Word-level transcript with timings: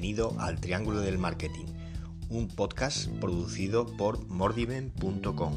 bienvenido 0.00 0.34
al 0.40 0.58
Triángulo 0.58 1.00
del 1.00 1.18
Marketing, 1.18 1.66
un 2.30 2.48
podcast 2.48 3.06
producido 3.20 3.84
por 3.98 4.18
mordiven.com. 4.28 5.54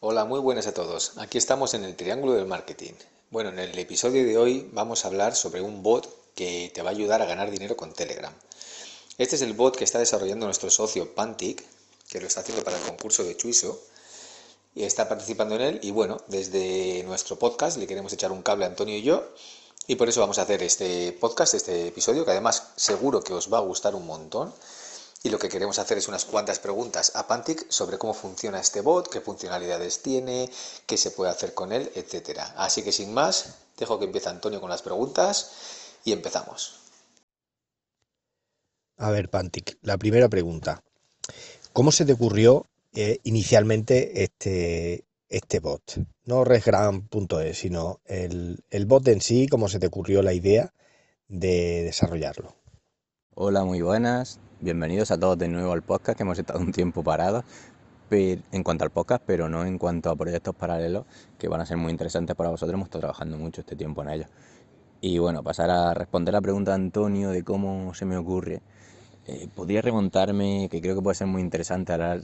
Hola, 0.00 0.24
muy 0.24 0.40
buenas 0.40 0.66
a 0.66 0.72
todos. 0.72 1.18
Aquí 1.18 1.36
estamos 1.36 1.74
en 1.74 1.84
el 1.84 1.94
Triángulo 1.94 2.32
del 2.32 2.46
Marketing. 2.46 2.94
Bueno, 3.30 3.50
en 3.50 3.58
el 3.58 3.78
episodio 3.78 4.24
de 4.24 4.38
hoy 4.38 4.70
vamos 4.72 5.04
a 5.04 5.08
hablar 5.08 5.34
sobre 5.34 5.60
un 5.60 5.82
bot 5.82 6.08
que 6.34 6.72
te 6.74 6.80
va 6.80 6.88
a 6.88 6.92
ayudar 6.92 7.20
a 7.20 7.26
ganar 7.26 7.50
dinero 7.50 7.76
con 7.76 7.92
Telegram. 7.92 8.32
Este 9.18 9.36
es 9.36 9.42
el 9.42 9.52
bot 9.52 9.76
que 9.76 9.84
está 9.84 9.98
desarrollando 9.98 10.46
nuestro 10.46 10.70
socio 10.70 11.14
Pantic, 11.14 11.62
que 12.08 12.20
lo 12.22 12.26
está 12.26 12.40
haciendo 12.40 12.64
para 12.64 12.78
el 12.78 12.82
concurso 12.84 13.24
de 13.24 13.36
Chuiso 13.36 13.78
y 14.76 14.84
está 14.84 15.08
participando 15.08 15.54
en 15.56 15.62
él. 15.62 15.80
Y 15.82 15.90
bueno, 15.90 16.20
desde 16.28 17.02
nuestro 17.04 17.36
podcast 17.36 17.78
le 17.78 17.86
queremos 17.86 18.12
echar 18.12 18.30
un 18.30 18.42
cable 18.42 18.66
a 18.66 18.68
Antonio 18.68 18.94
y 18.94 19.02
yo. 19.02 19.24
Y 19.88 19.96
por 19.96 20.08
eso 20.08 20.20
vamos 20.20 20.38
a 20.38 20.42
hacer 20.42 20.62
este 20.62 21.12
podcast, 21.12 21.54
este 21.54 21.88
episodio, 21.88 22.24
que 22.24 22.32
además 22.32 22.72
seguro 22.76 23.22
que 23.22 23.32
os 23.32 23.50
va 23.50 23.58
a 23.58 23.62
gustar 23.62 23.94
un 23.94 24.06
montón. 24.06 24.52
Y 25.22 25.30
lo 25.30 25.38
que 25.38 25.48
queremos 25.48 25.78
hacer 25.78 25.96
es 25.96 26.08
unas 26.08 26.26
cuantas 26.26 26.58
preguntas 26.58 27.12
a 27.14 27.26
Pantic 27.26 27.70
sobre 27.70 27.96
cómo 27.96 28.12
funciona 28.12 28.60
este 28.60 28.82
bot, 28.82 29.08
qué 29.08 29.22
funcionalidades 29.22 30.02
tiene, 30.02 30.50
qué 30.84 30.98
se 30.98 31.10
puede 31.10 31.30
hacer 31.30 31.54
con 31.54 31.72
él, 31.72 31.90
etcétera. 31.94 32.54
Así 32.58 32.82
que 32.82 32.92
sin 32.92 33.14
más, 33.14 33.54
dejo 33.78 33.98
que 33.98 34.04
empiece 34.04 34.28
Antonio 34.28 34.60
con 34.60 34.68
las 34.68 34.82
preguntas 34.82 35.52
y 36.04 36.12
empezamos. 36.12 36.80
A 38.98 39.10
ver, 39.10 39.30
Pantic, 39.30 39.78
la 39.80 39.96
primera 39.96 40.28
pregunta. 40.28 40.82
¿Cómo 41.72 41.92
se 41.92 42.04
te 42.04 42.12
ocurrió 42.12 42.66
inicialmente 43.24 44.22
este, 44.22 45.04
este 45.28 45.60
bot. 45.60 46.00
No 46.24 46.44
resgram.es, 46.44 47.58
sino 47.58 48.00
el, 48.06 48.64
el 48.70 48.86
bot 48.86 49.06
en 49.08 49.20
sí, 49.20 49.46
cómo 49.48 49.68
se 49.68 49.78
te 49.78 49.86
ocurrió 49.86 50.22
la 50.22 50.32
idea 50.32 50.72
de 51.28 51.82
desarrollarlo. 51.84 52.54
Hola, 53.34 53.64
muy 53.64 53.82
buenas. 53.82 54.40
Bienvenidos 54.60 55.10
a 55.10 55.20
todos 55.20 55.36
de 55.36 55.48
nuevo 55.48 55.72
al 55.72 55.82
podcast, 55.82 56.16
que 56.16 56.22
hemos 56.22 56.38
estado 56.38 56.60
un 56.60 56.72
tiempo 56.72 57.02
parados 57.02 57.44
en 58.10 58.62
cuanto 58.62 58.84
al 58.84 58.90
podcast, 58.90 59.22
pero 59.26 59.48
no 59.48 59.64
en 59.64 59.78
cuanto 59.78 60.10
a 60.10 60.16
proyectos 60.16 60.54
paralelos 60.54 61.04
que 61.38 61.48
van 61.48 61.60
a 61.60 61.66
ser 61.66 61.76
muy 61.76 61.90
interesantes 61.90 62.36
para 62.36 62.50
vosotros. 62.50 62.74
Hemos 62.74 62.86
estado 62.86 63.00
trabajando 63.00 63.36
mucho 63.36 63.60
este 63.60 63.76
tiempo 63.76 64.02
en 64.02 64.10
ellos. 64.10 64.28
Y 65.00 65.18
bueno, 65.18 65.42
pasar 65.42 65.70
a 65.70 65.92
responder 65.92 66.32
la 66.32 66.40
pregunta 66.40 66.70
de 66.70 66.76
Antonio 66.76 67.30
de 67.30 67.42
cómo 67.42 67.92
se 67.94 68.06
me 68.06 68.16
ocurre. 68.16 68.62
Eh, 69.26 69.48
podría 69.54 69.82
remontarme, 69.82 70.68
que 70.70 70.80
creo 70.80 70.94
que 70.94 71.02
puede 71.02 71.16
ser 71.16 71.26
muy 71.26 71.42
interesante 71.42 71.92
hablar, 71.92 72.20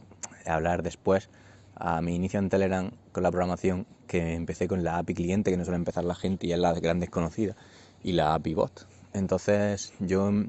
hablar 0.46 0.82
después, 0.82 1.28
a 1.74 2.00
mi 2.02 2.14
inicio 2.14 2.38
en 2.38 2.48
Telegram 2.48 2.90
con 3.12 3.22
la 3.22 3.30
programación, 3.30 3.86
que 4.06 4.34
empecé 4.34 4.68
con 4.68 4.84
la 4.84 4.98
API 4.98 5.14
cliente, 5.14 5.50
que 5.50 5.56
no 5.56 5.64
suele 5.64 5.76
empezar 5.76 6.04
la 6.04 6.14
gente 6.14 6.46
y 6.46 6.52
es 6.52 6.58
la 6.58 6.72
gran 6.74 7.00
desconocida, 7.00 7.56
y 8.02 8.12
la 8.12 8.34
API 8.34 8.54
bot. 8.54 8.86
Entonces 9.12 9.92
yo 10.00 10.30
mm, 10.30 10.48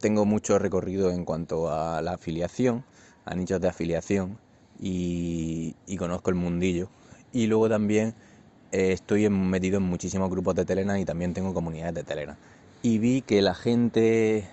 tengo 0.00 0.24
mucho 0.24 0.58
recorrido 0.58 1.10
en 1.10 1.24
cuanto 1.24 1.70
a 1.70 2.00
la 2.02 2.14
afiliación, 2.14 2.84
a 3.24 3.34
nichos 3.34 3.60
de 3.60 3.68
afiliación, 3.68 4.38
y, 4.80 5.74
conozco 5.98 6.30
el 6.30 6.36
mundillo. 6.36 6.88
Y 7.32 7.46
luego 7.46 7.68
también 7.68 8.14
eh, 8.72 8.92
estoy 8.92 9.28
metido 9.28 9.78
en 9.78 9.84
muchísimos 9.84 10.30
grupos 10.30 10.54
de 10.54 10.64
Telegram 10.64 10.96
y 10.96 11.04
también 11.04 11.34
tengo 11.34 11.54
comunidades 11.54 11.94
de 11.94 12.04
Telegram. 12.04 12.36
Y 12.82 12.98
vi 12.98 13.22
que 13.22 13.42
la 13.42 13.54
gente 13.54 14.48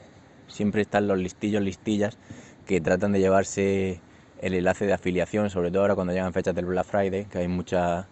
siempre 0.47 0.81
están 0.81 1.07
los 1.07 1.17
listillos, 1.17 1.61
listillas, 1.61 2.17
que 2.65 2.81
tratan 2.81 3.11
de 3.11 3.19
llevarse 3.19 3.99
el 4.41 4.53
enlace 4.53 4.85
de 4.85 4.93
afiliación, 4.93 5.49
sobre 5.49 5.71
todo 5.71 5.81
ahora 5.81 5.95
cuando 5.95 6.13
llegan 6.13 6.33
fechas 6.33 6.55
del 6.55 6.65
Black 6.65 6.85
Friday, 6.85 7.25
que 7.25 7.39
hay 7.39 7.47
mucha, 7.47 8.07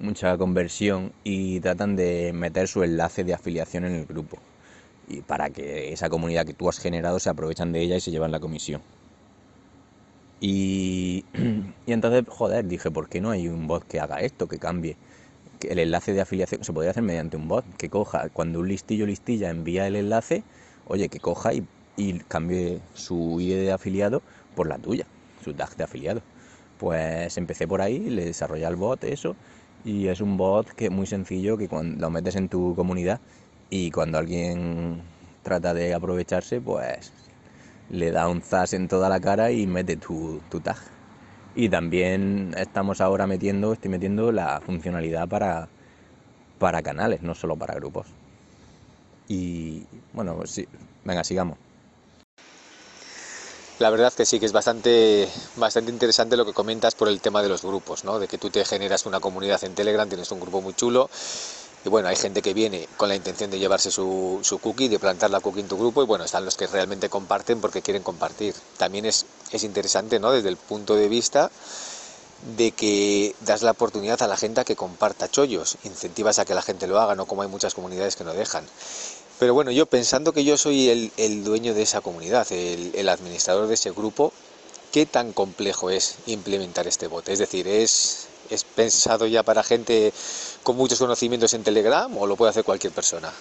mucha 0.00 0.36
conversión, 0.38 1.12
y 1.24 1.60
tratan 1.60 1.96
de 1.96 2.32
meter 2.32 2.68
su 2.68 2.82
enlace 2.82 3.24
de 3.24 3.34
afiliación 3.34 3.84
en 3.84 3.94
el 3.94 4.06
grupo. 4.06 4.38
Y 5.08 5.22
para 5.22 5.50
que 5.50 5.92
esa 5.92 6.08
comunidad 6.08 6.46
que 6.46 6.54
tú 6.54 6.68
has 6.68 6.78
generado 6.78 7.18
se 7.18 7.30
aprovechan 7.30 7.72
de 7.72 7.80
ella 7.82 7.96
y 7.96 8.00
se 8.00 8.10
llevan 8.10 8.30
la 8.32 8.40
comisión. 8.40 8.80
Y, 10.40 11.24
y 11.86 11.92
entonces, 11.92 12.24
joder, 12.28 12.66
dije, 12.66 12.90
¿por 12.90 13.08
qué 13.08 13.20
no 13.20 13.30
hay 13.30 13.48
un 13.48 13.66
bot 13.66 13.86
que 13.86 14.00
haga 14.00 14.20
esto, 14.20 14.48
que 14.48 14.58
cambie? 14.58 14.96
Que 15.58 15.68
el 15.68 15.78
enlace 15.78 16.14
de 16.14 16.22
afiliación 16.22 16.64
se 16.64 16.72
podría 16.72 16.92
hacer 16.92 17.02
mediante 17.02 17.36
un 17.36 17.48
bot 17.48 17.64
que 17.76 17.90
coja, 17.90 18.30
cuando 18.30 18.60
un 18.60 18.68
listillo 18.68 19.04
listilla 19.06 19.50
envía 19.50 19.86
el 19.86 19.96
enlace, 19.96 20.42
oye, 20.86 21.08
que 21.10 21.20
coja 21.20 21.52
y, 21.52 21.66
cambie 22.28 22.80
su 22.94 23.40
ID 23.40 23.64
de 23.64 23.72
afiliado 23.72 24.22
por 24.54 24.66
la 24.68 24.78
tuya, 24.78 25.06
su 25.44 25.52
tag 25.54 25.76
de 25.76 25.84
afiliado. 25.84 26.22
Pues 26.78 27.36
empecé 27.36 27.66
por 27.68 27.82
ahí, 27.82 27.98
le 28.10 28.24
desarrollé 28.24 28.66
el 28.66 28.76
bot, 28.76 29.04
eso, 29.04 29.36
y 29.84 30.08
es 30.08 30.20
un 30.20 30.36
bot 30.36 30.68
que 30.70 30.86
es 30.86 30.90
muy 30.90 31.06
sencillo, 31.06 31.56
que 31.56 31.68
cuando 31.68 32.00
lo 32.00 32.10
metes 32.10 32.36
en 32.36 32.48
tu 32.48 32.74
comunidad 32.74 33.20
y 33.68 33.90
cuando 33.90 34.18
alguien 34.18 35.02
trata 35.42 35.74
de 35.74 35.94
aprovecharse, 35.94 36.60
pues 36.60 37.12
le 37.90 38.10
da 38.10 38.28
un 38.28 38.40
zas 38.40 38.72
en 38.72 38.88
toda 38.88 39.08
la 39.08 39.20
cara 39.20 39.50
y 39.50 39.66
mete 39.66 39.96
tu, 39.96 40.40
tu 40.50 40.60
tag. 40.60 40.78
Y 41.54 41.68
también 41.68 42.54
estamos 42.56 43.00
ahora 43.00 43.26
metiendo, 43.26 43.72
estoy 43.72 43.90
metiendo 43.90 44.32
la 44.32 44.60
funcionalidad 44.60 45.28
para, 45.28 45.68
para 46.58 46.82
canales, 46.82 47.22
no 47.22 47.34
solo 47.34 47.56
para 47.56 47.74
grupos. 47.74 48.06
Y 49.28 49.84
bueno, 50.12 50.46
sí, 50.46 50.66
venga, 51.04 51.24
sigamos. 51.24 51.69
La 53.80 53.88
verdad 53.88 54.12
que 54.12 54.26
sí, 54.26 54.38
que 54.38 54.44
es 54.44 54.52
bastante, 54.52 55.26
bastante 55.56 55.90
interesante 55.90 56.36
lo 56.36 56.44
que 56.44 56.52
comentas 56.52 56.94
por 56.94 57.08
el 57.08 57.18
tema 57.22 57.42
de 57.42 57.48
los 57.48 57.62
grupos, 57.62 58.04
¿no? 58.04 58.18
De 58.18 58.28
que 58.28 58.36
tú 58.36 58.50
te 58.50 58.62
generas 58.66 59.06
una 59.06 59.20
comunidad 59.20 59.64
en 59.64 59.74
Telegram, 59.74 60.06
tienes 60.06 60.30
un 60.32 60.38
grupo 60.38 60.60
muy 60.60 60.74
chulo. 60.74 61.08
Y 61.82 61.88
bueno, 61.88 62.08
hay 62.08 62.16
gente 62.16 62.42
que 62.42 62.52
viene 62.52 62.86
con 62.98 63.08
la 63.08 63.16
intención 63.16 63.50
de 63.50 63.58
llevarse 63.58 63.90
su, 63.90 64.40
su 64.42 64.58
cookie, 64.58 64.88
de 64.88 64.98
plantar 64.98 65.30
la 65.30 65.40
cookie 65.40 65.60
en 65.60 65.68
tu 65.68 65.78
grupo, 65.78 66.02
y 66.02 66.06
bueno, 66.06 66.24
están 66.26 66.44
los 66.44 66.58
que 66.58 66.66
realmente 66.66 67.08
comparten 67.08 67.62
porque 67.62 67.80
quieren 67.80 68.02
compartir. 68.02 68.54
También 68.76 69.06
es, 69.06 69.24
es 69.50 69.64
interesante, 69.64 70.20
¿no? 70.20 70.30
Desde 70.30 70.50
el 70.50 70.58
punto 70.58 70.94
de 70.94 71.08
vista 71.08 71.50
de 72.58 72.72
que 72.72 73.34
das 73.40 73.62
la 73.62 73.70
oportunidad 73.70 74.20
a 74.22 74.26
la 74.26 74.36
gente 74.36 74.60
a 74.60 74.64
que 74.64 74.76
comparta 74.76 75.30
chollos, 75.30 75.78
incentivas 75.84 76.38
a 76.38 76.44
que 76.44 76.54
la 76.54 76.60
gente 76.60 76.86
lo 76.86 77.00
haga, 77.00 77.14
no 77.14 77.24
como 77.24 77.40
hay 77.40 77.48
muchas 77.48 77.74
comunidades 77.74 78.14
que 78.14 78.24
no 78.24 78.34
dejan. 78.34 78.66
Pero 79.40 79.54
bueno, 79.54 79.70
yo 79.70 79.86
pensando 79.86 80.34
que 80.34 80.44
yo 80.44 80.58
soy 80.58 81.10
el, 81.16 81.44
dueño 81.44 81.72
de 81.72 81.80
esa 81.80 82.02
comunidad, 82.02 82.46
el, 82.52 83.08
administrador 83.08 83.68
de 83.68 83.74
ese 83.74 83.90
grupo, 83.90 84.34
¿qué 84.92 85.06
tan 85.06 85.32
complejo 85.32 85.88
es 85.88 86.18
implementar 86.26 86.86
este 86.86 87.06
bot? 87.06 87.26
Es 87.30 87.38
decir, 87.38 87.66
¿es, 87.66 88.28
¿es 88.50 88.64
pensado 88.64 89.26
ya 89.26 89.42
para 89.42 89.62
gente 89.62 90.12
con 90.62 90.76
muchos 90.76 90.98
conocimientos 90.98 91.54
en 91.54 91.62
Telegram 91.62 92.14
o 92.18 92.26
lo 92.26 92.36
puede 92.36 92.50
hacer 92.50 92.64
cualquier 92.64 92.92
persona? 92.92 93.32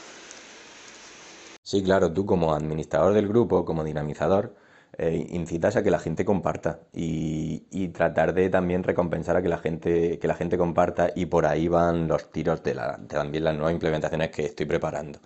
Sí, 1.63 1.83
claro, 1.83 2.13
tú 2.13 2.25
como 2.25 2.53
administrador 2.53 3.13
del 3.13 3.27
grupo, 3.27 3.65
como 3.65 3.83
dinamizador, 3.83 4.55
eh, 4.97 5.27
incitas 5.31 5.75
a 5.75 5.83
que 5.83 5.91
la 5.91 5.99
gente 5.99 6.23
comparta 6.23 6.79
y, 6.93 7.89
tratar 7.89 8.33
de 8.33 8.49
también 8.49 8.83
recompensar 8.83 9.35
a 9.35 9.41
que 9.41 9.49
la 9.49 9.57
gente 9.57 10.17
que 10.19 10.27
la 10.27 10.35
gente 10.35 10.57
comparta 10.57 11.11
y 11.13 11.25
por 11.25 11.45
ahí 11.45 11.67
van 11.67 12.07
los 12.07 12.31
tiros 12.31 12.63
de, 12.63 12.75
la, 12.75 12.97
de 12.97 13.07
también 13.07 13.43
las 13.43 13.55
nuevas 13.55 13.73
implementaciones 13.73 14.31
que 14.31 14.45
estoy 14.45 14.65
preparando. 14.65 15.19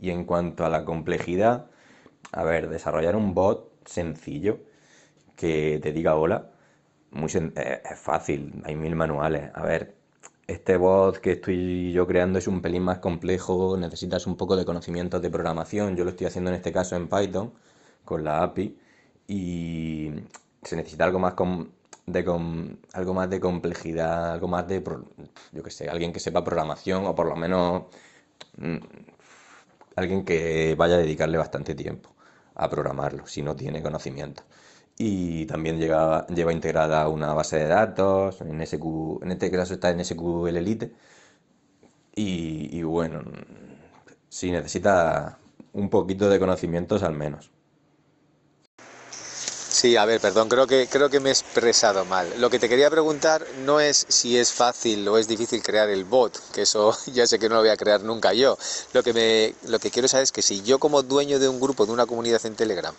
Y 0.00 0.10
en 0.10 0.24
cuanto 0.24 0.64
a 0.64 0.68
la 0.70 0.84
complejidad, 0.84 1.66
a 2.32 2.44
ver, 2.44 2.68
desarrollar 2.68 3.16
un 3.16 3.34
bot 3.34 3.72
sencillo 3.86 4.58
que 5.36 5.80
te 5.82 5.92
diga 5.92 6.16
hola, 6.16 6.50
muy 7.12 7.30
eh, 7.34 7.82
es 7.90 7.98
fácil, 7.98 8.62
hay 8.64 8.76
mil 8.76 8.96
manuales. 8.96 9.50
A 9.54 9.62
ver, 9.64 9.94
este 10.46 10.76
bot 10.76 11.18
que 11.18 11.32
estoy 11.32 11.92
yo 11.92 12.06
creando 12.06 12.38
es 12.38 12.46
un 12.48 12.62
pelín 12.62 12.82
más 12.82 12.98
complejo, 12.98 13.76
necesitas 13.76 14.26
un 14.26 14.36
poco 14.36 14.56
de 14.56 14.64
conocimientos 14.64 15.22
de 15.22 15.30
programación. 15.30 15.96
Yo 15.96 16.04
lo 16.04 16.10
estoy 16.10 16.26
haciendo 16.26 16.50
en 16.50 16.56
este 16.56 16.72
caso 16.72 16.96
en 16.96 17.08
Python 17.08 17.52
con 18.04 18.24
la 18.24 18.42
API 18.42 18.78
y 19.28 20.10
se 20.62 20.76
necesita 20.76 21.04
algo 21.04 21.18
más 21.18 21.34
de 22.06 22.20
algo 22.92 23.14
más 23.14 23.30
de 23.30 23.40
complejidad, 23.40 24.32
algo 24.34 24.48
más 24.48 24.68
de 24.68 24.82
yo 25.52 25.62
que 25.62 25.70
sé, 25.70 25.88
alguien 25.88 26.12
que 26.12 26.20
sepa 26.20 26.44
programación 26.44 27.04
o 27.06 27.14
por 27.14 27.26
lo 27.26 27.36
menos 27.36 27.84
mm, 28.58 28.76
alguien 29.96 30.24
que 30.24 30.74
vaya 30.76 30.96
a 30.96 30.98
dedicarle 30.98 31.38
bastante 31.38 31.74
tiempo 31.74 32.10
a 32.54 32.70
programarlo, 32.70 33.26
si 33.26 33.42
no 33.42 33.56
tiene 33.56 33.82
conocimiento. 33.82 34.44
Y 34.98 35.46
también 35.46 35.78
lleva, 35.78 36.26
integrada 36.52 37.08
una 37.08 37.34
base 37.34 37.58
de 37.58 37.66
datos, 37.66 38.40
en, 38.40 38.48
en 38.50 38.62
este 39.32 39.50
caso 39.50 39.74
está 39.74 39.90
en 39.90 40.04
SQL 40.04 40.56
Elite. 40.56 40.92
Y, 42.14 42.76
y 42.78 42.82
bueno, 42.82 43.22
si 44.28 44.50
necesita 44.50 45.38
un 45.72 45.90
poquito 45.90 46.30
de 46.30 46.38
conocimientos 46.38 47.02
al 47.02 47.14
menos. 47.14 47.50
Sí, 49.68 49.96
a 49.96 50.04
ver, 50.04 50.20
perdón, 50.20 50.48
creo 50.48 50.66
que, 50.66 50.88
creo 50.88 51.10
que 51.10 51.20
me 51.20 51.28
he 51.28 51.32
expresado 51.32 52.04
mal. 52.04 52.40
Lo 52.40 52.48
que 52.48 52.58
te 52.58 52.68
quería 52.68 52.88
preguntar 52.88 53.46
no 53.64 53.80
es 53.80 54.06
si 54.08 54.38
es 54.38 54.52
fácil 54.52 55.06
o 55.08 55.18
es 55.18 55.28
difícil 55.28 55.62
crear 55.62 55.90
el 55.90 56.04
bot, 56.04 56.38
que 56.52 56.62
eso 56.62 56.96
ya 57.12 57.26
sé 57.26 57.38
que 57.38 57.48
no 57.48 57.56
lo 57.56 57.60
voy 57.62 57.70
a 57.70 57.76
crear 57.76 58.02
nunca 58.02 58.32
yo. 58.32 58.56
Lo 58.92 59.02
que, 59.02 59.12
me, 59.12 59.54
lo 59.68 59.78
que 59.78 59.90
quiero 59.90 60.08
saber 60.08 60.24
es 60.24 60.32
que 60.32 60.42
si 60.42 60.62
yo 60.62 60.78
como 60.78 61.02
dueño 61.02 61.38
de 61.38 61.48
un 61.48 61.60
grupo, 61.60 61.84
de 61.84 61.92
una 61.92 62.06
comunidad 62.06 62.44
en 62.46 62.54
Telegram, 62.54 62.94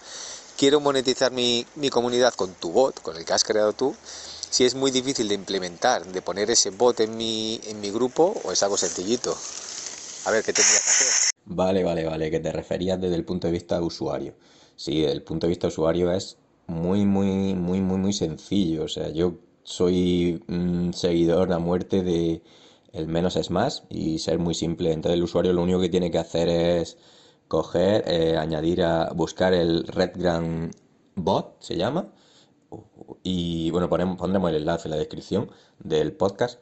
quiero 0.57 0.79
monetizar 0.79 1.31
mi, 1.31 1.65
mi 1.75 1.89
comunidad 1.89 2.33
con 2.33 2.53
tu 2.53 2.71
bot, 2.71 3.01
con 3.01 3.15
el 3.15 3.25
que 3.25 3.33
has 3.33 3.43
creado 3.43 3.73
tú, 3.73 3.95
si 4.49 4.65
es 4.65 4.75
muy 4.75 4.91
difícil 4.91 5.27
de 5.27 5.35
implementar, 5.35 6.05
de 6.05 6.21
poner 6.21 6.51
ese 6.51 6.69
bot 6.71 6.99
en 6.99 7.15
mi, 7.17 7.59
en 7.65 7.79
mi 7.79 7.91
grupo 7.91 8.39
o 8.43 8.51
es 8.51 8.61
algo 8.61 8.77
sencillito. 8.77 9.35
A 10.25 10.31
ver, 10.31 10.43
¿qué 10.43 10.53
tendría 10.53 10.79
que 10.79 10.89
hacer? 10.89 11.07
Vale, 11.45 11.83
vale, 11.83 12.05
vale, 12.05 12.29
que 12.29 12.39
te 12.39 12.51
referías 12.51 12.99
desde 12.99 13.15
el 13.15 13.23
punto 13.23 13.47
de 13.47 13.53
vista 13.53 13.81
usuario. 13.81 14.35
Sí, 14.75 15.01
desde 15.01 15.13
el 15.13 15.23
punto 15.23 15.47
de 15.47 15.49
vista 15.49 15.67
usuario 15.67 16.11
es 16.11 16.37
muy, 16.67 17.05
muy, 17.05 17.55
muy, 17.55 17.81
muy, 17.81 17.97
muy 17.97 18.13
sencillo. 18.13 18.83
O 18.83 18.87
sea, 18.87 19.09
yo 19.09 19.35
soy 19.63 20.43
un 20.47 20.93
seguidor 20.93 21.51
a 21.53 21.59
muerte 21.59 22.03
de 22.03 22.41
el 22.93 23.07
menos 23.07 23.35
es 23.35 23.51
más 23.51 23.83
y 23.89 24.19
ser 24.19 24.39
muy 24.39 24.53
simple. 24.53 24.91
Entonces 24.93 25.17
el 25.17 25.23
usuario 25.23 25.53
lo 25.53 25.63
único 25.63 25.79
que 25.79 25.89
tiene 25.89 26.11
que 26.11 26.19
hacer 26.19 26.49
es 26.49 26.97
coger, 27.47 28.03
eh, 28.07 28.37
añadir 28.37 28.83
a 28.83 29.11
buscar 29.13 29.53
el 29.53 29.87
RedGram 29.87 30.71
bot, 31.15 31.61
se 31.61 31.77
llama, 31.77 32.11
y 33.23 33.71
bueno, 33.71 33.89
pondremos 33.89 34.49
el 34.49 34.57
enlace 34.57 34.87
en 34.87 34.91
la 34.91 34.97
descripción 34.97 35.49
del 35.79 36.13
podcast. 36.13 36.59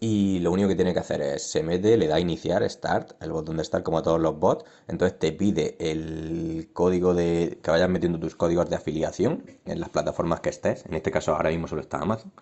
Y 0.00 0.38
lo 0.40 0.52
único 0.52 0.68
que 0.68 0.76
tiene 0.76 0.92
que 0.92 1.00
hacer 1.00 1.20
es, 1.22 1.50
se 1.50 1.62
mete, 1.62 1.96
le 1.96 2.06
da 2.06 2.16
a 2.16 2.20
iniciar, 2.20 2.68
start, 2.70 3.20
el 3.20 3.32
botón 3.32 3.56
de 3.56 3.64
start 3.64 3.84
como 3.84 3.98
a 3.98 4.02
todos 4.02 4.20
los 4.20 4.38
bots. 4.38 4.64
Entonces 4.86 5.18
te 5.18 5.32
pide 5.32 5.76
el 5.80 6.70
código 6.72 7.14
de, 7.14 7.58
que 7.62 7.70
vayas 7.70 7.88
metiendo 7.88 8.20
tus 8.20 8.36
códigos 8.36 8.70
de 8.70 8.76
afiliación 8.76 9.44
en 9.64 9.80
las 9.80 9.88
plataformas 9.88 10.40
que 10.40 10.50
estés. 10.50 10.84
En 10.86 10.94
este 10.94 11.10
caso 11.10 11.34
ahora 11.34 11.50
mismo 11.50 11.66
solo 11.66 11.80
está 11.80 11.98
Amazon, 11.98 12.32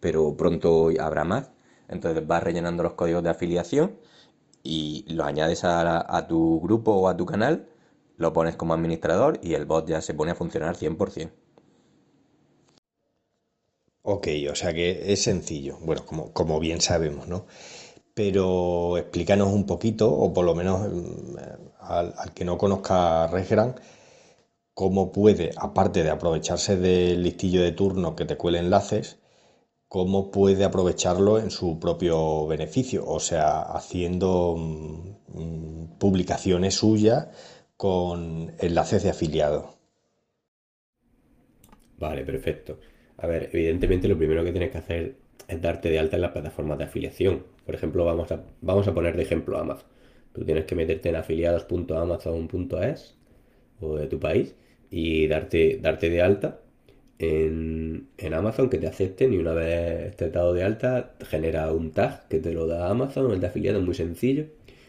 pero 0.00 0.36
pronto 0.36 0.90
habrá 1.00 1.24
más. 1.24 1.50
Entonces 1.88 2.26
vas 2.26 2.42
rellenando 2.42 2.82
los 2.82 2.94
códigos 2.94 3.22
de 3.22 3.30
afiliación 3.30 3.96
y 4.62 5.06
los 5.08 5.26
añades 5.26 5.64
a, 5.64 6.16
a 6.16 6.26
tu 6.28 6.60
grupo 6.60 6.92
o 6.92 7.08
a 7.08 7.16
tu 7.16 7.26
canal, 7.26 7.66
lo 8.18 8.32
pones 8.32 8.56
como 8.56 8.74
administrador 8.74 9.38
y 9.42 9.54
el 9.54 9.64
bot 9.66 9.88
ya 9.88 10.02
se 10.02 10.14
pone 10.14 10.32
a 10.32 10.34
funcionar 10.34 10.76
100%. 10.76 11.30
Ok, 14.02 14.28
o 14.50 14.54
sea 14.54 14.72
que 14.72 15.12
es 15.12 15.22
sencillo, 15.22 15.78
bueno, 15.82 16.04
como, 16.06 16.32
como 16.32 16.58
bien 16.60 16.80
sabemos, 16.80 17.28
¿no? 17.28 17.46
Pero 18.14 18.98
explícanos 18.98 19.48
un 19.52 19.66
poquito, 19.66 20.12
o 20.12 20.32
por 20.32 20.44
lo 20.44 20.54
menos 20.54 20.88
mm, 20.90 21.36
al, 21.80 22.14
que 22.34 22.44
no 22.44 22.58
conozca 22.58 23.26
ResGran, 23.28 23.76
cómo 24.74 25.12
puede, 25.12 25.50
aparte 25.56 26.02
de 26.04 26.10
aprovecharse 26.10 26.76
del 26.76 27.22
listillo 27.22 27.62
de 27.62 27.72
turno 27.72 28.16
que 28.16 28.24
te 28.24 28.36
cuele 28.36 28.58
enlaces, 28.60 29.18
cómo 29.88 30.30
puede 30.30 30.64
aprovecharlo 30.64 31.38
en 31.38 31.50
su 31.50 31.78
propio 31.80 32.46
beneficio, 32.46 33.06
o 33.06 33.20
sea, 33.20 33.62
haciendo 33.62 34.56
mm, 34.58 35.40
mm, 35.40 35.98
publicaciones 35.98 36.74
suyas 36.76 37.28
con 37.76 38.54
enlaces 38.60 39.02
de 39.04 39.10
afiliado. 39.10 39.76
Vale, 41.98 42.24
perfecto. 42.24 42.78
A 43.20 43.26
ver, 43.26 43.50
evidentemente 43.52 44.08
lo 44.08 44.16
primero 44.16 44.44
que 44.44 44.52
tienes 44.52 44.70
que 44.70 44.78
hacer 44.78 45.16
es 45.46 45.60
darte 45.60 45.90
de 45.90 45.98
alta 45.98 46.16
en 46.16 46.22
las 46.22 46.32
plataformas 46.32 46.78
de 46.78 46.84
afiliación. 46.84 47.44
Por 47.66 47.74
ejemplo, 47.74 48.04
vamos 48.04 48.32
a, 48.32 48.44
vamos 48.60 48.88
a 48.88 48.94
poner 48.94 49.16
de 49.16 49.22
ejemplo 49.22 49.58
Amazon. 49.58 49.86
Tú 50.32 50.44
tienes 50.44 50.64
que 50.64 50.74
meterte 50.74 51.10
en 51.10 51.16
afiliados.amazon.es 51.16 53.16
o 53.80 53.96
de 53.96 54.06
tu 54.06 54.20
país 54.20 54.54
y 54.90 55.26
darte, 55.26 55.78
darte 55.80 56.10
de 56.10 56.22
alta 56.22 56.60
en, 57.18 58.08
Amazon 58.32 58.70
que 58.70 58.78
te 58.78 58.86
acepten 58.86 59.34
y 59.34 59.38
una 59.38 59.52
vez 59.52 60.10
estés 60.10 60.32
dado 60.32 60.54
de 60.54 60.62
alta 60.62 61.14
genera 61.20 61.72
un 61.72 61.90
tag 61.92 62.28
que 62.28 62.38
te 62.38 62.52
lo 62.52 62.66
da 62.66 62.88
Amazon, 62.88 63.30
el 63.32 63.40
de 63.40 63.48
afiliado 63.48 63.78
es 63.78 63.84
muy 63.84 63.94
sencillo 63.94 64.46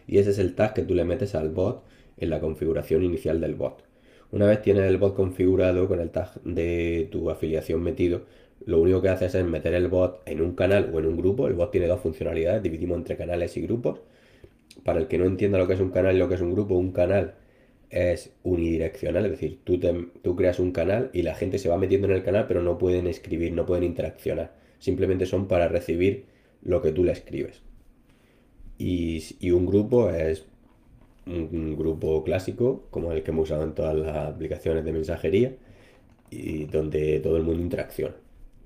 y 0.07 0.19
ese 0.19 0.31
es 0.31 0.39
el 0.39 0.55
tag 0.55 0.73
que 0.73 0.83
tú 0.83 0.95
le 0.95 1.03
metes 1.03 1.35
al 1.35 1.49
bot 1.49 1.83
en 2.17 2.29
la 2.29 2.39
configuración 2.39 3.03
inicial 3.03 3.41
del 3.41 3.55
bot. 3.55 3.83
Una 4.31 4.45
vez 4.47 4.61
tienes 4.61 4.83
el 4.83 4.97
bot 4.97 5.15
configurado 5.15 5.87
con 5.87 5.99
el 5.99 6.09
tag 6.09 6.41
de 6.43 7.07
tu 7.11 7.29
afiliación 7.29 7.83
metido, 7.83 8.23
lo 8.65 8.79
único 8.79 9.01
que 9.01 9.09
haces 9.09 9.35
es 9.35 9.45
meter 9.45 9.73
el 9.73 9.87
bot 9.87 10.21
en 10.25 10.41
un 10.41 10.55
canal 10.55 10.91
o 10.93 10.99
en 10.99 11.07
un 11.07 11.17
grupo. 11.17 11.47
El 11.47 11.55
bot 11.55 11.71
tiene 11.71 11.87
dos 11.87 11.99
funcionalidades, 12.01 12.61
dividimos 12.63 12.97
entre 12.97 13.17
canales 13.17 13.57
y 13.57 13.61
grupos. 13.61 13.99
Para 14.83 14.99
el 14.99 15.07
que 15.07 15.17
no 15.17 15.25
entienda 15.25 15.57
lo 15.57 15.67
que 15.67 15.73
es 15.73 15.79
un 15.79 15.91
canal 15.91 16.15
y 16.15 16.19
lo 16.19 16.29
que 16.29 16.35
es 16.35 16.41
un 16.41 16.53
grupo, 16.53 16.75
un 16.75 16.91
canal 16.91 17.35
es 17.89 18.33
unidireccional, 18.43 19.25
es 19.25 19.31
decir, 19.31 19.59
tú, 19.65 19.79
tú 20.21 20.35
creas 20.35 20.59
un 20.59 20.71
canal 20.71 21.09
y 21.13 21.23
la 21.23 21.35
gente 21.35 21.57
se 21.57 21.69
va 21.69 21.77
metiendo 21.77 22.07
en 22.07 22.13
el 22.13 22.23
canal, 22.23 22.45
pero 22.47 22.61
no 22.61 22.77
pueden 22.77 23.07
escribir, 23.07 23.51
no 23.51 23.65
pueden 23.65 23.83
interaccionar. 23.83 24.53
Simplemente 24.79 25.25
son 25.25 25.47
para 25.47 25.67
recibir 25.67 26.25
lo 26.63 26.81
que 26.81 26.91
tú 26.91 27.03
le 27.03 27.11
escribes. 27.11 27.61
Y, 28.77 29.23
y 29.39 29.51
un 29.51 29.65
grupo 29.65 30.09
es 30.09 30.45
un 31.25 31.77
grupo 31.77 32.23
clásico, 32.23 32.87
como 32.89 33.11
el 33.11 33.23
que 33.23 33.31
hemos 33.31 33.49
usado 33.49 33.63
en 33.63 33.73
todas 33.73 33.95
las 33.95 34.15
aplicaciones 34.15 34.83
de 34.85 34.91
mensajería, 34.91 35.55
y 36.31 36.65
donde 36.65 37.19
todo 37.19 37.37
el 37.37 37.43
mundo 37.43 37.61
interacciona. 37.61 38.15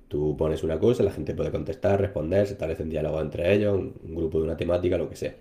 Tú 0.08 0.38
pones 0.38 0.64
una 0.64 0.80
cosa, 0.80 1.04
la 1.04 1.12
gente 1.12 1.34
puede 1.34 1.52
contestar, 1.52 2.00
responder, 2.00 2.46
se 2.48 2.54
establecen 2.54 2.90
diálogo 2.90 3.20
entre 3.20 3.54
ellos, 3.54 3.76
un, 3.76 4.16
grupo 4.16 4.38
de 4.38 4.46
una 4.46 4.56
temática, 4.56 4.98
lo 4.98 5.10
que 5.10 5.16
sea. 5.16 5.36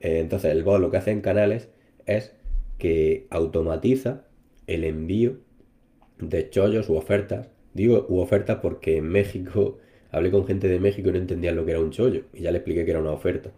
Eh, 0.00 0.20
entonces 0.20 0.52
el 0.52 0.62
bot 0.62 0.80
lo 0.80 0.90
que 0.90 0.98
hace 0.98 1.10
en 1.10 1.22
canales 1.22 1.70
es 2.06 2.32
que 2.78 3.26
automatiza 3.30 4.26
el 4.66 4.84
envío 4.84 5.38
de 6.18 6.50
chollos 6.50 6.88
u 6.90 6.96
ofertas. 6.96 7.48
Digo 7.74 8.06
u 8.08 8.18
ofertas 8.18 8.58
porque 8.62 8.98
en 8.98 9.08
México 9.08 9.78
hablé 10.12 10.30
con 10.30 10.46
gente 10.46 10.68
de 10.68 10.80
México 10.80 11.08
y 11.08 11.12
no 11.12 11.18
entendían 11.18 11.56
lo 11.56 11.64
que 11.64 11.72
era 11.72 11.80
un 11.80 11.90
chollo. 11.90 12.24
Y 12.34 12.42
ya 12.42 12.50
le 12.52 12.58
expliqué 12.58 12.84
que 12.84 12.90
era 12.90 13.00
una 13.00 13.12
oferta. 13.12 13.50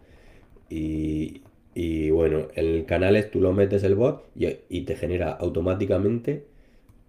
Y, 0.69 1.41
y 1.73 2.09
bueno, 2.09 2.47
en 2.55 2.83
canales 2.83 3.31
tú 3.31 3.39
lo 3.39 3.53
metes 3.53 3.83
el 3.83 3.95
bot 3.95 4.29
y, 4.35 4.81
te 4.81 4.95
genera 4.95 5.31
automáticamente 5.31 6.45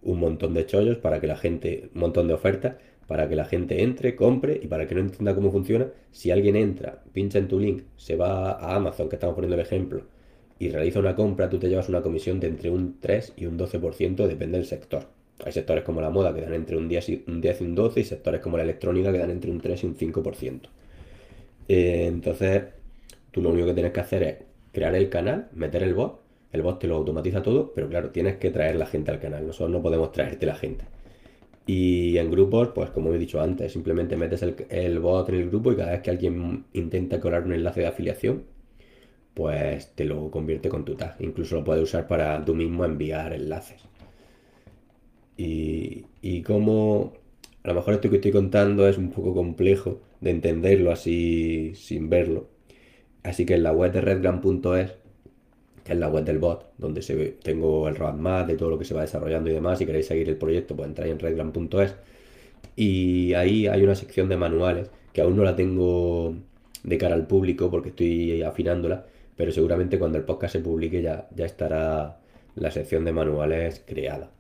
un 0.03 0.21
montón 0.21 0.55
de 0.55 0.67
chollos 0.67 0.99
para 0.99 1.21
que 1.21 1.27
la 1.27 1.37
gente, 1.37 1.91
un 1.95 2.01
montón 2.01 2.29
de 2.29 2.35
ofertas 2.35 2.77
para 3.07 3.29
que 3.29 3.37
la 3.37 3.45
gente 3.45 3.83
entre, 3.83 4.17
compre 4.17 4.59
y 4.63 4.69
para 4.69 4.87
que 4.87 4.95
no 4.95 5.01
entienda 5.01 5.35
cómo 5.35 5.51
funciona, 5.51 5.89
si 6.13 6.31
alguien 6.31 6.57
entra, 6.57 7.03
pincha 7.13 7.39
en 7.39 7.49
tu 7.49 7.59
link, 7.61 7.83
se 7.97 8.17
va 8.17 8.53
a 8.53 8.77
Amazon, 8.77 9.09
que 9.09 9.17
estamos 9.17 9.35
poniendo 9.35 9.55
el 9.57 9.61
ejemplo, 9.61 10.03
y 10.59 10.71
realiza 10.71 11.01
una 11.01 11.17
compra, 11.17 11.51
tú 11.51 11.59
te 11.59 11.69
llevas 11.69 11.89
una 11.89 12.03
comisión 12.03 12.41
de 12.41 12.47
entre 12.47 12.71
un 12.71 13.01
3 13.01 13.35
y 13.37 13.47
un 13.47 13.59
12%, 13.59 14.27
depende 14.27 14.59
del 14.59 14.67
sector. 14.67 15.09
Hay 15.45 15.53
sectores 15.53 15.83
como 15.85 16.01
la 16.01 16.11
moda 16.11 16.33
que 16.33 16.41
dan 16.41 16.55
entre 16.55 16.77
un 16.77 16.89
10 16.89 17.09
y 17.09 17.25
un, 17.27 17.41
10 17.41 17.61
y 17.61 17.65
un 17.65 17.75
12 17.75 18.01
y 18.01 18.05
sectores 18.05 18.41
como 18.41 18.57
la 18.57 18.63
electrónica 18.63 19.11
que 19.13 19.19
dan 19.19 19.31
entre 19.31 19.51
un 19.51 19.61
3 19.61 19.83
y 19.83 19.87
un 19.87 19.97
5%. 19.97 20.61
Eh, 21.69 22.07
entonces, 22.07 22.63
tú 23.31 23.43
lo 23.43 23.51
único 23.51 23.67
que 23.67 23.75
tienes 23.75 23.93
que 23.93 24.01
hacer 24.01 24.23
es 24.23 24.37
crear 24.73 24.95
el 24.95 25.09
canal, 25.09 25.49
meter 25.53 25.83
el 25.83 25.95
bot, 25.95 26.21
el 26.53 26.63
bot 26.63 26.79
te 26.79 26.87
lo 26.87 26.97
automatiza 26.97 27.43
todo, 27.43 27.73
pero 27.75 27.89
claro, 27.89 28.11
tienes 28.11 28.37
que 28.37 28.51
traer 28.51 28.77
la 28.77 28.87
gente 28.87 29.11
al 29.11 29.21
canal, 29.21 29.47
nosotros 29.47 29.71
no 29.71 29.83
podemos 29.83 30.13
traerte 30.13 30.47
la 30.47 30.55
gente. 30.55 30.85
Y 31.67 32.19
en 32.19 32.31
grupos, 32.31 32.69
pues 32.75 32.91
como 32.91 33.13
he 33.15 33.19
dicho 33.19 33.41
antes, 33.41 33.73
simplemente 33.73 34.17
metes 34.17 34.43
el, 34.43 34.99
bot 34.99 35.29
en 35.29 35.37
el 35.37 35.49
grupo 35.49 35.73
y 35.73 35.77
cada 35.77 35.93
vez 35.93 36.01
que 36.03 36.11
alguien 36.11 36.65
intenta 36.73 37.21
colar 37.21 37.45
un 37.45 37.53
enlace 37.53 37.81
de 37.81 37.87
afiliación, 37.87 38.45
pues 39.35 39.95
te 39.95 40.05
lo 40.05 40.31
convierte 40.31 40.69
con 40.69 40.85
tu 40.85 40.95
tag. 40.97 41.17
Incluso 41.21 41.57
lo 41.57 41.65
puedes 41.65 41.85
usar 41.85 42.09
para 42.09 42.45
tú 42.45 42.55
mismo 42.55 42.85
enviar 42.85 43.33
enlaces. 43.33 43.83
Y, 45.37 46.05
y 46.21 46.43
como 46.43 47.13
a 47.63 47.69
lo 47.69 47.75
mejor 47.75 47.95
esto 47.95 48.11
que 48.11 48.17
estoy 48.17 48.33
contando 48.33 48.89
es 48.89 48.99
un 48.99 49.11
poco 49.11 49.35
complejo 49.35 50.01
de 50.21 50.31
entenderlo 50.31 50.91
así 50.91 51.73
sin 51.75 52.11
verlo, 52.11 52.49
Así 53.23 53.47
que 53.47 53.55
en 53.55 53.63
la 53.63 53.73
web 53.73 53.93
de 53.93 54.01
redgram.es, 54.01 54.93
que 55.85 55.93
es 55.93 55.99
la 55.99 56.09
web 56.09 56.25
del 56.25 56.39
bot, 56.39 56.73
donde 56.79 57.03
se 57.03 57.15
tengo 57.43 57.89
el 57.89 57.97
roadmap 57.97 58.47
de 58.47 58.57
todo 58.57 58.71
lo 58.71 58.79
que 58.79 58.85
se 58.85 58.95
va 58.95 59.03
desarrollando 59.03 59.51
y 59.51 59.55
demás, 59.55 59.79
si 59.79 59.87
queréis 59.87 60.07
seguir 60.07 60.29
el 60.29 60.37
proyecto, 60.37 60.77
pues 60.77 60.89
entráis 60.89 61.13
en 61.13 61.19
redgram.es. 61.19 61.95
Y 62.77 63.35
ahí 63.35 63.67
hay 63.67 63.83
una 63.85 63.95
sección 63.95 64.29
de 64.29 64.37
manuales, 64.37 64.91
que 65.13 65.21
aún 65.23 65.37
no 65.37 65.45
la 65.45 65.57
tengo 65.57 66.35
de 66.85 66.99
cara 66.99 67.15
al 67.15 67.27
público 67.27 67.71
porque 67.71 67.91
estoy 67.91 68.43
afinándola, 68.43 69.07
pero 69.37 69.53
seguramente 69.53 69.99
cuando 69.99 70.19
el 70.19 70.25
podcast 70.25 70.55
se 70.55 70.61
publique 70.61 71.03
ya, 71.03 71.29
estará 71.39 72.19
la 72.57 72.71
sección 72.71 73.05
de 73.05 73.13
manuales 73.13 73.83
creada. 73.87 74.31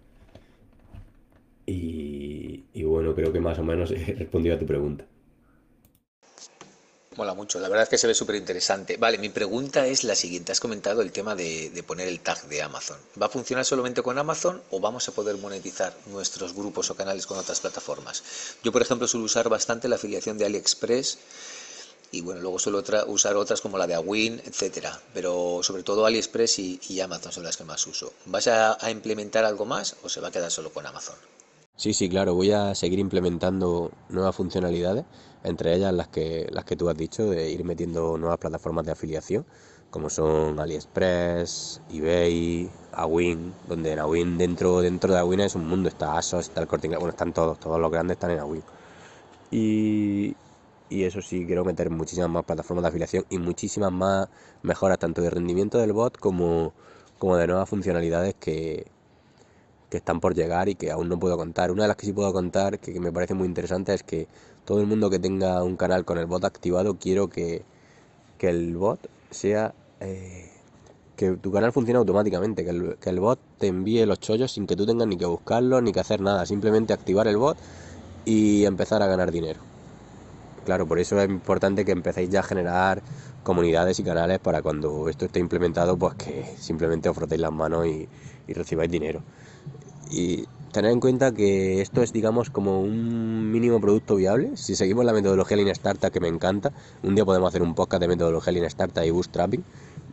Y, 1.66 2.64
y 2.74 2.82
bueno, 2.84 3.14
creo 3.14 3.32
que 3.32 3.40
más 3.40 3.58
o 3.58 3.64
menos 3.64 3.90
he 3.92 4.14
respondido 4.14 4.56
a 4.56 4.58
tu 4.58 4.66
pregunta. 4.66 5.04
Mola 7.16 7.34
mucho, 7.34 7.60
la 7.60 7.68
verdad 7.68 7.82
es 7.82 7.88
que 7.90 7.98
se 7.98 8.06
ve 8.06 8.14
súper 8.14 8.36
interesante. 8.36 8.96
Vale, 8.96 9.18
mi 9.18 9.28
pregunta 9.28 9.86
es 9.86 10.02
la 10.02 10.14
siguiente. 10.14 10.50
Has 10.50 10.60
comentado 10.60 11.02
el 11.02 11.12
tema 11.12 11.34
de, 11.34 11.84
poner 11.86 12.08
el 12.08 12.20
tag 12.20 12.42
de 12.48 12.62
Amazon. 12.62 12.96
¿Va 13.20 13.26
a 13.26 13.28
funcionar 13.28 13.66
solamente 13.66 14.02
con 14.02 14.18
Amazon 14.18 14.62
o 14.70 14.80
vamos 14.80 15.06
a 15.08 15.12
poder 15.12 15.36
monetizar 15.36 15.94
nuestros 16.06 16.54
grupos 16.54 16.90
o 16.90 16.94
canales 16.94 17.26
con 17.26 17.38
otras 17.38 17.60
plataformas? 17.60 18.22
Yo, 18.62 18.72
por 18.72 18.80
ejemplo, 18.80 19.06
suelo 19.06 19.26
usar 19.26 19.50
bastante 19.50 19.88
la 19.88 19.96
afiliación 19.96 20.38
de 20.38 20.46
AliExpress 20.46 21.18
y 22.12 22.22
bueno, 22.22 22.40
luego 22.40 22.58
suelo 22.58 22.82
usar 23.08 23.36
otras 23.36 23.60
como 23.60 23.76
la 23.76 23.86
de 23.86 23.94
Awin, 23.94 24.40
etcétera. 24.46 24.98
Pero 25.12 25.60
sobre 25.62 25.82
todo 25.82 26.06
AliExpress 26.06 26.58
y, 26.60 27.00
Amazon 27.00 27.32
son 27.32 27.44
las 27.44 27.58
que 27.58 27.64
más 27.64 27.86
uso. 27.86 28.14
¿Vas 28.24 28.46
a 28.46 28.90
implementar 28.90 29.44
algo 29.44 29.66
más 29.66 29.96
o 30.02 30.08
se 30.08 30.20
va 30.20 30.28
a 30.28 30.30
quedar 30.30 30.50
solo 30.50 30.72
con 30.72 30.86
Amazon? 30.86 31.16
Sí, 31.82 31.92
sí, 31.94 32.08
claro, 32.08 32.36
voy 32.36 32.52
a 32.52 32.76
seguir 32.76 33.00
implementando 33.00 33.90
nuevas 34.08 34.36
funcionalidades, 34.36 35.04
entre 35.42 35.74
ellas 35.74 35.92
las 35.92 36.06
que, 36.06 36.46
las 36.52 36.64
que 36.64 36.76
tú 36.76 36.88
has 36.88 36.96
dicho, 36.96 37.28
de 37.28 37.50
ir 37.50 37.64
metiendo 37.64 38.16
nuevas 38.16 38.38
plataformas 38.38 38.86
de 38.86 38.92
afiliación, 38.92 39.44
como 39.90 40.08
son 40.08 40.60
AliExpress, 40.60 41.80
eBay, 41.92 42.70
Awin, 42.92 43.52
donde 43.68 43.94
en 43.94 43.98
Awin, 43.98 44.38
dentro, 44.38 44.80
dentro 44.80 45.12
de 45.12 45.18
Awin 45.18 45.40
es 45.40 45.56
un 45.56 45.66
mundo, 45.66 45.88
está 45.88 46.16
ASOS, 46.16 46.50
está 46.50 46.60
el 46.60 46.68
Corte 46.68 46.86
bueno, 46.86 47.08
están 47.08 47.32
todos, 47.32 47.58
todos 47.58 47.80
los 47.80 47.90
grandes 47.90 48.14
están 48.14 48.30
en 48.30 48.38
Awin. 48.38 48.62
Y, 49.50 50.36
y 50.88 51.02
eso 51.02 51.20
sí, 51.20 51.46
quiero 51.46 51.64
meter 51.64 51.90
muchísimas 51.90 52.30
más 52.30 52.44
plataformas 52.44 52.84
de 52.84 52.88
afiliación 52.90 53.26
y 53.28 53.38
muchísimas 53.38 53.90
más 53.90 54.28
mejoras, 54.62 55.00
tanto 55.00 55.20
de 55.20 55.30
rendimiento 55.30 55.78
del 55.78 55.92
bot 55.92 56.16
como, 56.16 56.74
como 57.18 57.36
de 57.36 57.48
nuevas 57.48 57.68
funcionalidades 57.68 58.34
que, 58.38 58.91
que 59.92 59.98
están 59.98 60.20
por 60.20 60.34
llegar 60.34 60.70
y 60.70 60.74
que 60.74 60.90
aún 60.90 61.10
no 61.10 61.18
puedo 61.18 61.36
contar. 61.36 61.70
Una 61.70 61.82
de 61.82 61.88
las 61.88 61.98
que 61.98 62.06
sí 62.06 62.14
puedo 62.14 62.32
contar, 62.32 62.78
que 62.78 62.98
me 62.98 63.12
parece 63.12 63.34
muy 63.34 63.46
interesante, 63.46 63.92
es 63.92 64.02
que 64.02 64.26
todo 64.64 64.80
el 64.80 64.86
mundo 64.86 65.10
que 65.10 65.18
tenga 65.18 65.62
un 65.62 65.76
canal 65.76 66.06
con 66.06 66.16
el 66.16 66.24
bot 66.24 66.46
activado, 66.46 66.96
quiero 66.98 67.28
que, 67.28 67.62
que 68.38 68.48
el 68.48 68.74
bot 68.74 68.98
sea... 69.30 69.74
Eh, 70.00 70.48
que 71.14 71.32
tu 71.32 71.52
canal 71.52 71.72
funcione 71.72 71.98
automáticamente, 71.98 72.64
que 72.64 72.70
el, 72.70 72.96
que 72.98 73.10
el 73.10 73.20
bot 73.20 73.38
te 73.58 73.66
envíe 73.66 74.06
los 74.06 74.18
chollos 74.18 74.52
sin 74.52 74.66
que 74.66 74.76
tú 74.76 74.86
tengas 74.86 75.06
ni 75.06 75.18
que 75.18 75.26
buscarlos 75.26 75.82
ni 75.82 75.92
que 75.92 76.00
hacer 76.00 76.22
nada, 76.22 76.46
simplemente 76.46 76.94
activar 76.94 77.28
el 77.28 77.36
bot 77.36 77.58
y 78.24 78.64
empezar 78.64 79.02
a 79.02 79.06
ganar 79.06 79.30
dinero. 79.30 79.60
Claro, 80.64 80.86
por 80.86 81.00
eso 81.00 81.20
es 81.20 81.28
importante 81.28 81.84
que 81.84 81.92
empecéis 81.92 82.30
ya 82.30 82.40
a 82.40 82.44
generar 82.44 83.02
comunidades 83.42 84.00
y 84.00 84.04
canales 84.04 84.38
para 84.38 84.62
cuando 84.62 85.10
esto 85.10 85.26
esté 85.26 85.38
implementado, 85.38 85.98
pues 85.98 86.14
que 86.14 86.54
simplemente 86.58 87.10
os 87.10 87.14
frotéis 87.14 87.42
las 87.42 87.52
manos 87.52 87.86
y, 87.86 88.08
y 88.48 88.52
recibáis 88.54 88.90
dinero. 88.90 89.22
Y 90.12 90.44
tener 90.72 90.90
en 90.90 91.00
cuenta 91.00 91.32
que 91.32 91.80
esto 91.80 92.02
es, 92.02 92.12
digamos, 92.12 92.50
como 92.50 92.80
un 92.82 93.50
mínimo 93.50 93.80
producto 93.80 94.16
viable. 94.16 94.56
Si 94.56 94.76
seguimos 94.76 95.06
la 95.06 95.14
metodología 95.14 95.56
Lean 95.56 95.70
Startup, 95.70 96.10
que 96.10 96.20
me 96.20 96.28
encanta, 96.28 96.70
un 97.02 97.14
día 97.14 97.24
podemos 97.24 97.48
hacer 97.48 97.62
un 97.62 97.74
podcast 97.74 98.02
de 98.02 98.08
metodología 98.08 98.52
Lean 98.52 98.66
Startup 98.66 99.02
y 99.02 99.10
bootstrapping. 99.10 99.64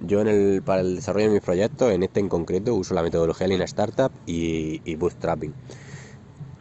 Yo 0.02 0.22
en 0.22 0.30
el, 0.30 0.62
para 0.62 0.80
el 0.82 0.96
desarrollo 0.96 1.28
de 1.28 1.34
mis 1.34 1.42
proyectos, 1.42 1.92
en 1.92 2.04
este 2.04 2.22
en 2.22 2.30
concreto, 2.30 2.74
uso 2.76 2.94
la 2.94 3.04
metodología 3.04 3.48
Lean 3.48 3.62
Startup 3.64 4.12
y, 4.26 4.82
y 4.90 4.96
bootstrapping. 4.96 5.54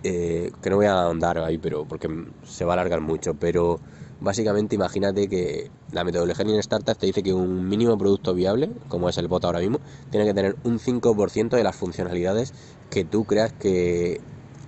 Eh, 0.03 0.53
que 0.61 0.71
no 0.71 0.77
voy 0.77 0.87
a 0.87 1.03
ahondar 1.03 1.39
ahí, 1.39 1.59
pero 1.59 1.85
porque 1.85 2.09
se 2.45 2.65
va 2.65 2.73
a 2.73 2.75
alargar 2.75 3.01
mucho, 3.01 3.35
pero 3.35 3.79
básicamente 4.21 4.75
imagínate 4.75 5.29
que 5.29 5.71
la 5.93 6.05
metodología 6.05 6.45
Lean 6.45 6.59
Startup 6.61 6.97
te 6.97 7.07
dice 7.07 7.23
que 7.23 7.33
un 7.33 7.69
mínimo 7.69 7.97
producto 7.97 8.35
viable, 8.35 8.71
como 8.89 9.09
es 9.09 9.19
el 9.19 9.29
bot 9.29 9.45
ahora 9.45 9.61
mismo, 9.61 9.81
tiene 10.11 10.27
que 10.27 10.35
tener 10.35 10.57
un 10.65 10.79
5% 10.79 11.51
de 11.51 11.63
las 11.63 11.77
funcionalidades 11.77 12.53
que 12.91 13.05
tú 13.05 13.25
creas 13.25 13.53
que, 13.53 14.21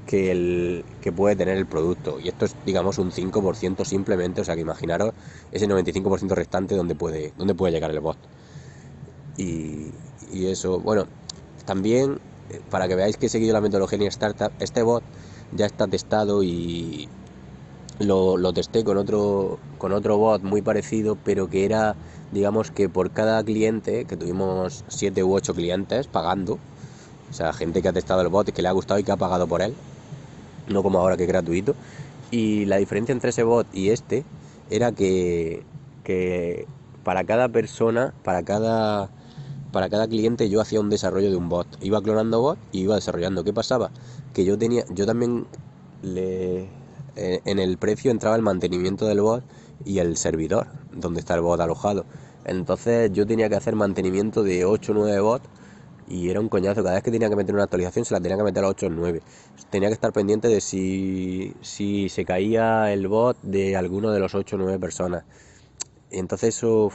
que, 0.06 0.30
el, 0.30 0.84
que 1.00 1.12
puede 1.12 1.36
tener 1.36 1.56
el 1.56 1.66
producto. 1.66 2.20
Y 2.20 2.28
esto 2.28 2.44
es, 2.44 2.54
digamos, 2.66 2.98
un 2.98 3.10
5% 3.10 3.84
simplemente, 3.84 4.40
o 4.40 4.44
sea 4.44 4.54
que 4.54 4.60
imaginaros 4.60 5.14
ese 5.52 5.68
95% 5.68 6.30
restante 6.34 6.76
donde 6.76 6.94
puede, 6.94 7.32
donde 7.38 7.54
puede 7.54 7.72
llegar 7.72 7.90
el 7.90 8.00
bot. 8.00 8.18
Y, 9.36 9.92
eso, 10.32 10.78
bueno, 10.80 11.06
también 11.64 12.20
eh, 12.50 12.60
para 12.70 12.86
que 12.88 12.94
veáis 12.94 13.16
que 13.16 13.26
he 13.26 13.28
seguido 13.28 13.52
la 13.52 13.60
metodología 13.60 13.98
Lean 13.98 14.08
Startup, 14.08 14.52
este 14.60 14.82
bot 14.82 15.02
ya 15.52 15.66
está 15.66 15.86
testado 15.86 16.42
y 16.42 17.08
lo, 18.00 18.36
lo, 18.36 18.52
testé 18.52 18.82
con 18.82 18.96
otro, 18.96 19.58
con 19.78 19.92
otro 19.92 20.16
bot 20.16 20.42
muy 20.42 20.62
parecido, 20.62 21.16
pero 21.22 21.48
que 21.48 21.64
era, 21.64 21.94
digamos 22.32 22.70
que 22.70 22.88
por 22.88 23.10
cada 23.10 23.42
cliente, 23.44 24.06
que 24.06 24.16
tuvimos 24.16 24.84
7 24.88 25.22
u 25.22 25.34
8 25.34 25.54
clientes 25.54 26.06
pagando, 26.06 26.58
o 27.30 27.32
sea, 27.32 27.52
gente 27.52 27.82
que 27.82 27.88
ha 27.88 27.92
testado 27.92 28.22
el 28.22 28.28
bot 28.28 28.48
y 28.48 28.52
que 28.52 28.62
le 28.62 28.68
ha 28.68 28.72
gustado 28.72 28.98
y 28.98 29.04
que 29.04 29.12
ha 29.12 29.16
pagado 29.16 29.46
por 29.46 29.62
él, 29.62 29.74
no 30.68 30.82
como 30.82 30.98
ahora 30.98 31.16
que 31.16 31.24
es 31.24 31.28
gratuito. 31.28 31.74
Y 32.30 32.64
la 32.64 32.76
diferencia 32.76 33.12
entre 33.12 33.30
ese 33.30 33.42
bot 33.42 33.66
y 33.72 33.90
este 33.90 34.24
era 34.70 34.92
que, 34.92 35.64
que 36.04 36.66
para 37.04 37.24
cada 37.24 37.48
persona, 37.48 38.14
para 38.24 38.42
cada 38.44 39.10
para 39.72 39.88
cada 39.88 40.08
cliente 40.08 40.48
yo 40.48 40.60
hacía 40.60 40.80
un 40.80 40.90
desarrollo 40.90 41.30
de 41.30 41.36
un 41.36 41.48
bot. 41.48 41.66
Iba 41.80 42.02
clonando 42.02 42.40
bot 42.40 42.58
y 42.72 42.80
iba 42.80 42.96
desarrollando. 42.96 43.44
¿Qué 43.44 43.52
pasaba? 43.52 43.90
Que 44.34 44.44
yo 44.44 44.58
tenía, 44.58 44.84
yo 44.90 45.06
también 45.06 45.46
le, 46.02 46.68
en 47.16 47.58
el 47.58 47.78
precio 47.78 48.10
entraba 48.10 48.36
el 48.36 48.42
mantenimiento 48.42 49.06
del 49.06 49.20
bot 49.20 49.44
y 49.84 49.98
el 49.98 50.16
servidor, 50.16 50.66
donde 50.92 51.20
está 51.20 51.34
el 51.34 51.40
bot 51.40 51.60
alojado. 51.60 52.04
Entonces 52.44 53.12
yo 53.12 53.26
tenía 53.26 53.48
que 53.48 53.56
hacer 53.56 53.76
mantenimiento 53.76 54.42
de 54.42 54.64
8 54.64 54.92
o 54.92 54.94
9 54.94 55.20
bots 55.20 55.48
y 56.08 56.30
era 56.30 56.40
un 56.40 56.48
coñazo. 56.48 56.82
Cada 56.82 56.96
vez 56.96 57.04
que 57.04 57.10
tenía 57.10 57.28
que 57.28 57.36
meter 57.36 57.54
una 57.54 57.64
actualización 57.64 58.04
se 58.04 58.14
la 58.14 58.20
tenía 58.20 58.36
que 58.36 58.42
meter 58.42 58.64
a 58.64 58.68
8 58.68 58.86
o 58.86 58.90
9. 58.90 59.22
Tenía 59.70 59.88
que 59.88 59.94
estar 59.94 60.12
pendiente 60.12 60.48
de 60.48 60.60
si, 60.60 61.54
si 61.60 62.08
se 62.08 62.24
caía 62.24 62.92
el 62.92 63.08
bot 63.08 63.40
de 63.42 63.76
alguno 63.76 64.10
de 64.10 64.20
los 64.20 64.34
8 64.34 64.56
o 64.56 64.58
9 64.58 64.78
personas. 64.78 65.24
Entonces 66.10 66.56
eso 66.56 66.90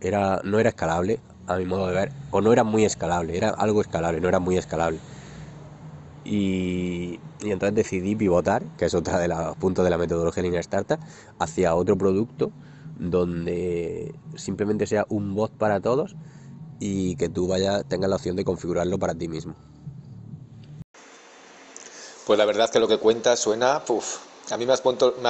era, 0.00 0.40
no 0.44 0.58
era 0.58 0.70
escalable 0.70 1.20
a 1.46 1.56
mi 1.56 1.64
modo 1.64 1.86
de 1.86 1.94
ver, 1.94 2.12
o 2.30 2.40
no 2.40 2.52
era 2.52 2.64
muy 2.64 2.84
escalable, 2.84 3.36
era 3.36 3.50
algo 3.50 3.80
escalable, 3.80 4.20
no 4.20 4.28
era 4.28 4.40
muy 4.40 4.56
escalable. 4.56 4.98
Y, 6.24 7.20
y 7.46 7.52
entonces 7.52 7.74
decidí 7.74 8.16
pivotar, 8.16 8.62
que 8.76 8.86
es 8.86 8.94
otra 8.94 9.18
de 9.18 9.28
los 9.28 9.56
puntos 9.56 9.84
de 9.84 9.90
la 9.90 9.98
metodología 9.98 10.42
Lean 10.42 10.54
Startup, 10.56 10.98
hacia 11.38 11.74
otro 11.74 11.96
producto 11.96 12.52
donde 12.98 14.14
simplemente 14.36 14.86
sea 14.86 15.06
un 15.08 15.34
bot 15.34 15.52
para 15.52 15.80
todos 15.80 16.16
y 16.80 17.16
que 17.16 17.28
tú 17.28 17.46
vaya, 17.46 17.82
tengas 17.82 18.10
la 18.10 18.16
opción 18.16 18.36
de 18.36 18.44
configurarlo 18.44 18.98
para 18.98 19.14
ti 19.14 19.28
mismo. 19.28 19.54
Pues 22.26 22.38
la 22.38 22.44
verdad 22.44 22.70
que 22.70 22.80
lo 22.80 22.88
que 22.88 22.98
cuentas 22.98 23.38
suena, 23.38 23.82
a 24.50 24.56
mí 24.56 24.66
me 24.66 24.72
has, 24.72 24.80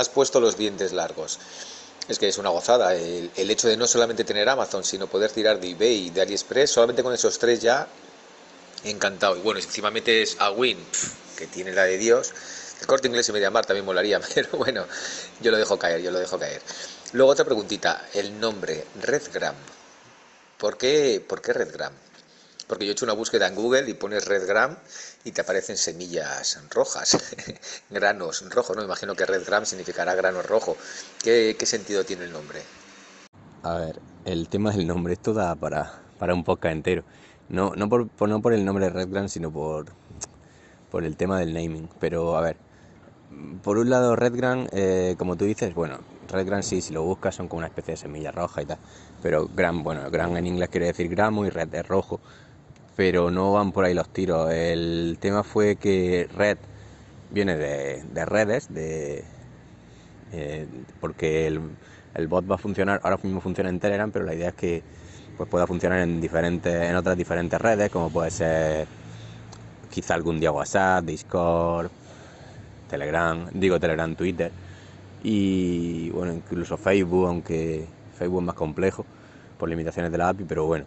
puesto, 0.08 0.40
los 0.40 0.56
dientes 0.56 0.92
largos. 0.92 1.38
Es 2.08 2.18
que 2.18 2.28
es 2.28 2.38
una 2.38 2.50
gozada. 2.50 2.94
El, 2.94 3.50
hecho 3.50 3.68
de 3.68 3.76
no 3.76 3.86
solamente 3.86 4.24
tener 4.24 4.48
Amazon, 4.48 4.82
sino 4.82 5.06
poder 5.06 5.30
tirar 5.30 5.60
de 5.60 5.70
eBay 5.70 6.10
de 6.10 6.22
AliExpress, 6.22 6.70
solamente 6.70 7.02
con 7.02 7.12
esos 7.12 7.38
tres 7.38 7.60
ya, 7.60 7.86
encantado. 8.84 9.36
Y 9.36 9.40
bueno, 9.40 9.60
si 9.60 9.66
encima 9.66 9.90
metes 9.90 10.36
a 10.38 10.50
Win, 10.52 10.78
que 11.36 11.46
tiene 11.46 11.72
la 11.72 11.84
de 11.84 11.98
Dios, 11.98 12.32
el 12.80 12.86
corte 12.86 13.08
inglés 13.08 13.28
y 13.28 13.32
Mediamar 13.32 13.66
también 13.66 13.84
molaría, 13.84 14.20
pero 14.34 14.50
bueno, 14.58 14.86
yo 15.40 15.50
lo 15.50 15.58
dejo 15.58 15.78
caer, 15.78 16.00
yo 16.02 16.10
lo 16.10 16.18
dejo 16.18 16.38
caer. 16.38 16.60
Luego 17.12 17.32
otra 17.32 17.44
preguntita, 17.44 18.06
el 18.14 18.38
nombre, 18.40 18.84
Redgram. 19.02 19.54
¿Por 20.58 20.76
qué, 20.76 21.24
¿Por 21.26 21.42
qué 21.42 21.52
Redgram? 21.52 21.92
Porque 22.66 22.84
yo 22.84 22.90
he 22.90 22.92
hecho 22.92 23.04
una 23.04 23.14
búsqueda 23.14 23.46
en 23.46 23.54
Google 23.54 23.88
y 23.88 23.94
pones 23.94 24.24
Redgram 24.24 24.76
y 25.22 25.30
te 25.30 25.42
aparecen 25.42 25.76
semillas 25.76 26.58
rojas, 26.70 27.16
granos 27.90 28.44
rojos, 28.50 28.76
¿no? 28.76 28.82
Imagino 28.82 29.14
que 29.14 29.24
Redgram 29.24 29.64
significará 29.64 30.14
grano 30.14 30.42
rojo. 30.42 30.76
¿Qué, 31.22 31.56
¿Qué, 31.58 31.66
sentido 31.66 32.04
tiene 32.04 32.24
el 32.24 32.32
nombre? 32.32 32.62
A 33.62 33.74
ver, 33.76 34.00
el 34.24 34.48
tema 34.48 34.72
del 34.72 34.86
nombre, 34.86 35.12
esto 35.12 35.32
da 35.32 35.54
para, 35.54 36.00
para 36.18 36.34
un 36.34 36.42
podcast 36.42 36.72
entero. 36.72 37.04
No, 37.48 37.72
no, 37.76 37.88
por, 37.88 38.08
no 38.28 38.42
por 38.42 38.52
el 38.52 38.64
nombre 38.64 38.90
Redgram, 38.90 39.28
sino 39.28 39.52
por, 39.52 39.86
por 40.90 41.04
el 41.04 41.16
tema 41.16 41.38
del 41.38 41.54
naming. 41.54 41.88
Pero 42.00 42.36
a 42.36 42.40
ver, 42.40 42.56
por 43.62 43.78
un 43.78 43.90
lado 43.90 44.16
Redgram, 44.16 44.66
eh, 44.72 45.14
como 45.18 45.36
tú 45.36 45.44
dices, 45.44 45.74
bueno, 45.74 45.98
Redgram 46.28 46.62
sí, 46.62 46.80
si 46.80 46.92
lo 46.92 47.02
buscas 47.02 47.34
son 47.34 47.48
como 47.48 47.58
una 47.58 47.68
especie 47.68 47.92
de 47.92 47.98
semilla 47.98 48.32
roja 48.32 48.62
y 48.62 48.66
tal. 48.66 48.78
Pero 49.22 49.48
gram, 49.54 49.82
bueno, 49.82 50.10
gram 50.10 50.36
en 50.36 50.46
inglés 50.46 50.68
quiere 50.68 50.86
decir 50.86 51.08
gramo 51.08 51.46
y 51.46 51.50
red 51.50 51.74
es 51.74 51.86
rojo 51.86 52.20
pero 52.96 53.30
no 53.30 53.52
van 53.52 53.72
por 53.72 53.84
ahí 53.84 53.94
los 53.94 54.08
tiros. 54.08 54.50
El 54.50 55.18
tema 55.20 55.44
fue 55.44 55.76
que 55.76 56.28
Red 56.34 56.58
viene 57.30 57.56
de, 57.56 58.02
de 58.02 58.24
redes, 58.24 58.72
de, 58.72 59.22
eh, 60.32 60.66
porque 61.00 61.46
el, 61.46 61.60
el, 62.14 62.26
bot 62.26 62.50
va 62.50 62.54
a 62.54 62.58
funcionar, 62.58 63.00
ahora 63.04 63.18
mismo 63.22 63.40
funciona 63.40 63.68
en 63.68 63.78
Telegram, 63.78 64.10
pero 64.10 64.24
la 64.24 64.34
idea 64.34 64.48
es 64.48 64.54
que 64.54 64.82
pues, 65.36 65.48
pueda 65.48 65.66
funcionar 65.66 66.00
en, 66.00 66.20
diferentes, 66.20 66.74
en 66.74 66.96
otras 66.96 67.16
diferentes 67.18 67.60
redes, 67.60 67.90
como 67.90 68.10
puede 68.10 68.30
ser 68.30 68.86
quizá 69.90 70.14
algún 70.14 70.40
día 70.40 70.50
WhatsApp, 70.52 71.04
Discord, 71.04 71.90
Telegram, 72.88 73.48
digo 73.52 73.80
Telegram, 73.80 74.14
Twitter, 74.14 74.52
y 75.22 76.10
bueno, 76.10 76.32
incluso 76.34 76.76
Facebook, 76.76 77.26
aunque 77.26 77.86
Facebook 78.16 78.40
es 78.40 78.46
más 78.46 78.54
complejo 78.54 79.04
por 79.58 79.68
limitaciones 79.68 80.12
de 80.12 80.18
la 80.18 80.28
API, 80.28 80.44
pero 80.44 80.66
bueno. 80.66 80.84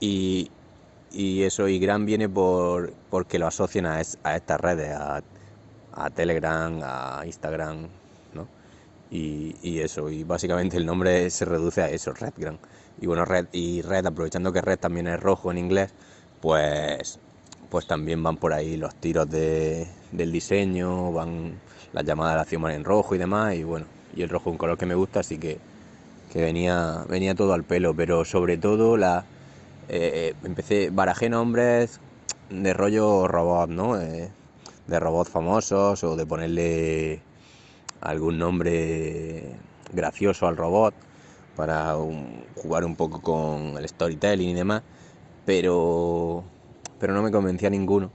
Y, 0.00 0.50
y 1.12 1.42
eso 1.42 1.68
y 1.68 1.78
gran 1.78 2.04
viene 2.06 2.28
por 2.28 2.92
porque 3.10 3.38
lo 3.38 3.46
asocian 3.46 3.86
a, 3.86 4.00
es, 4.00 4.18
a 4.22 4.36
estas 4.36 4.60
redes, 4.60 4.90
a, 4.90 5.22
a, 5.92 6.10
Telegram, 6.10 6.80
a 6.82 7.22
Instagram, 7.24 7.88
¿no? 8.34 8.48
Y, 9.10 9.54
y, 9.62 9.80
eso, 9.80 10.10
y 10.10 10.24
básicamente 10.24 10.76
el 10.76 10.86
nombre 10.86 11.30
se 11.30 11.44
reduce 11.44 11.82
a 11.82 11.88
eso, 11.88 12.12
Redgram. 12.12 12.58
Y 13.00 13.06
bueno, 13.06 13.24
Red 13.24 13.48
y 13.52 13.82
Red, 13.82 14.06
aprovechando 14.06 14.52
que 14.52 14.62
Red 14.62 14.78
también 14.78 15.06
es 15.06 15.20
rojo 15.20 15.50
en 15.50 15.58
inglés, 15.58 15.92
pues 16.40 17.20
pues 17.76 17.86
también 17.86 18.22
van 18.22 18.38
por 18.38 18.54
ahí 18.54 18.78
los 18.78 18.94
tiros 18.94 19.28
de, 19.28 19.86
del 20.10 20.32
diseño, 20.32 21.12
van 21.12 21.52
las 21.92 22.06
llamadas 22.06 22.32
de 22.32 22.36
la 22.36 22.40
acción 22.40 22.70
en 22.70 22.84
rojo 22.84 23.14
y 23.14 23.18
demás, 23.18 23.54
y 23.54 23.64
bueno, 23.64 23.84
y 24.16 24.22
el 24.22 24.30
rojo 24.30 24.48
es 24.48 24.52
un 24.52 24.56
color 24.56 24.78
que 24.78 24.86
me 24.86 24.94
gusta, 24.94 25.20
así 25.20 25.36
que, 25.36 25.58
que 26.32 26.40
venía, 26.40 27.04
venía 27.06 27.34
todo 27.34 27.52
al 27.52 27.64
pelo, 27.64 27.92
pero 27.94 28.24
sobre 28.24 28.56
todo 28.56 28.96
la, 28.96 29.26
eh, 29.90 30.32
empecé, 30.42 30.88
barajé 30.88 31.28
nombres 31.28 32.00
de 32.48 32.72
rollo 32.72 33.28
robot, 33.28 33.68
¿no? 33.68 34.00
Eh, 34.00 34.30
de 34.86 34.98
robots 34.98 35.28
famosos 35.28 36.02
o 36.02 36.16
de 36.16 36.24
ponerle 36.24 37.20
algún 38.00 38.38
nombre 38.38 39.50
gracioso 39.92 40.46
al 40.46 40.56
robot 40.56 40.94
para 41.56 41.94
jugar 42.54 42.86
un 42.86 42.96
poco 42.96 43.20
con 43.20 43.76
el 43.76 43.86
storytelling 43.86 44.48
y 44.48 44.54
demás, 44.54 44.82
pero, 45.44 46.42
pero 46.98 47.14
no 47.14 47.22
me 47.22 47.30
convencía 47.30 47.70
ninguno. 47.70 48.10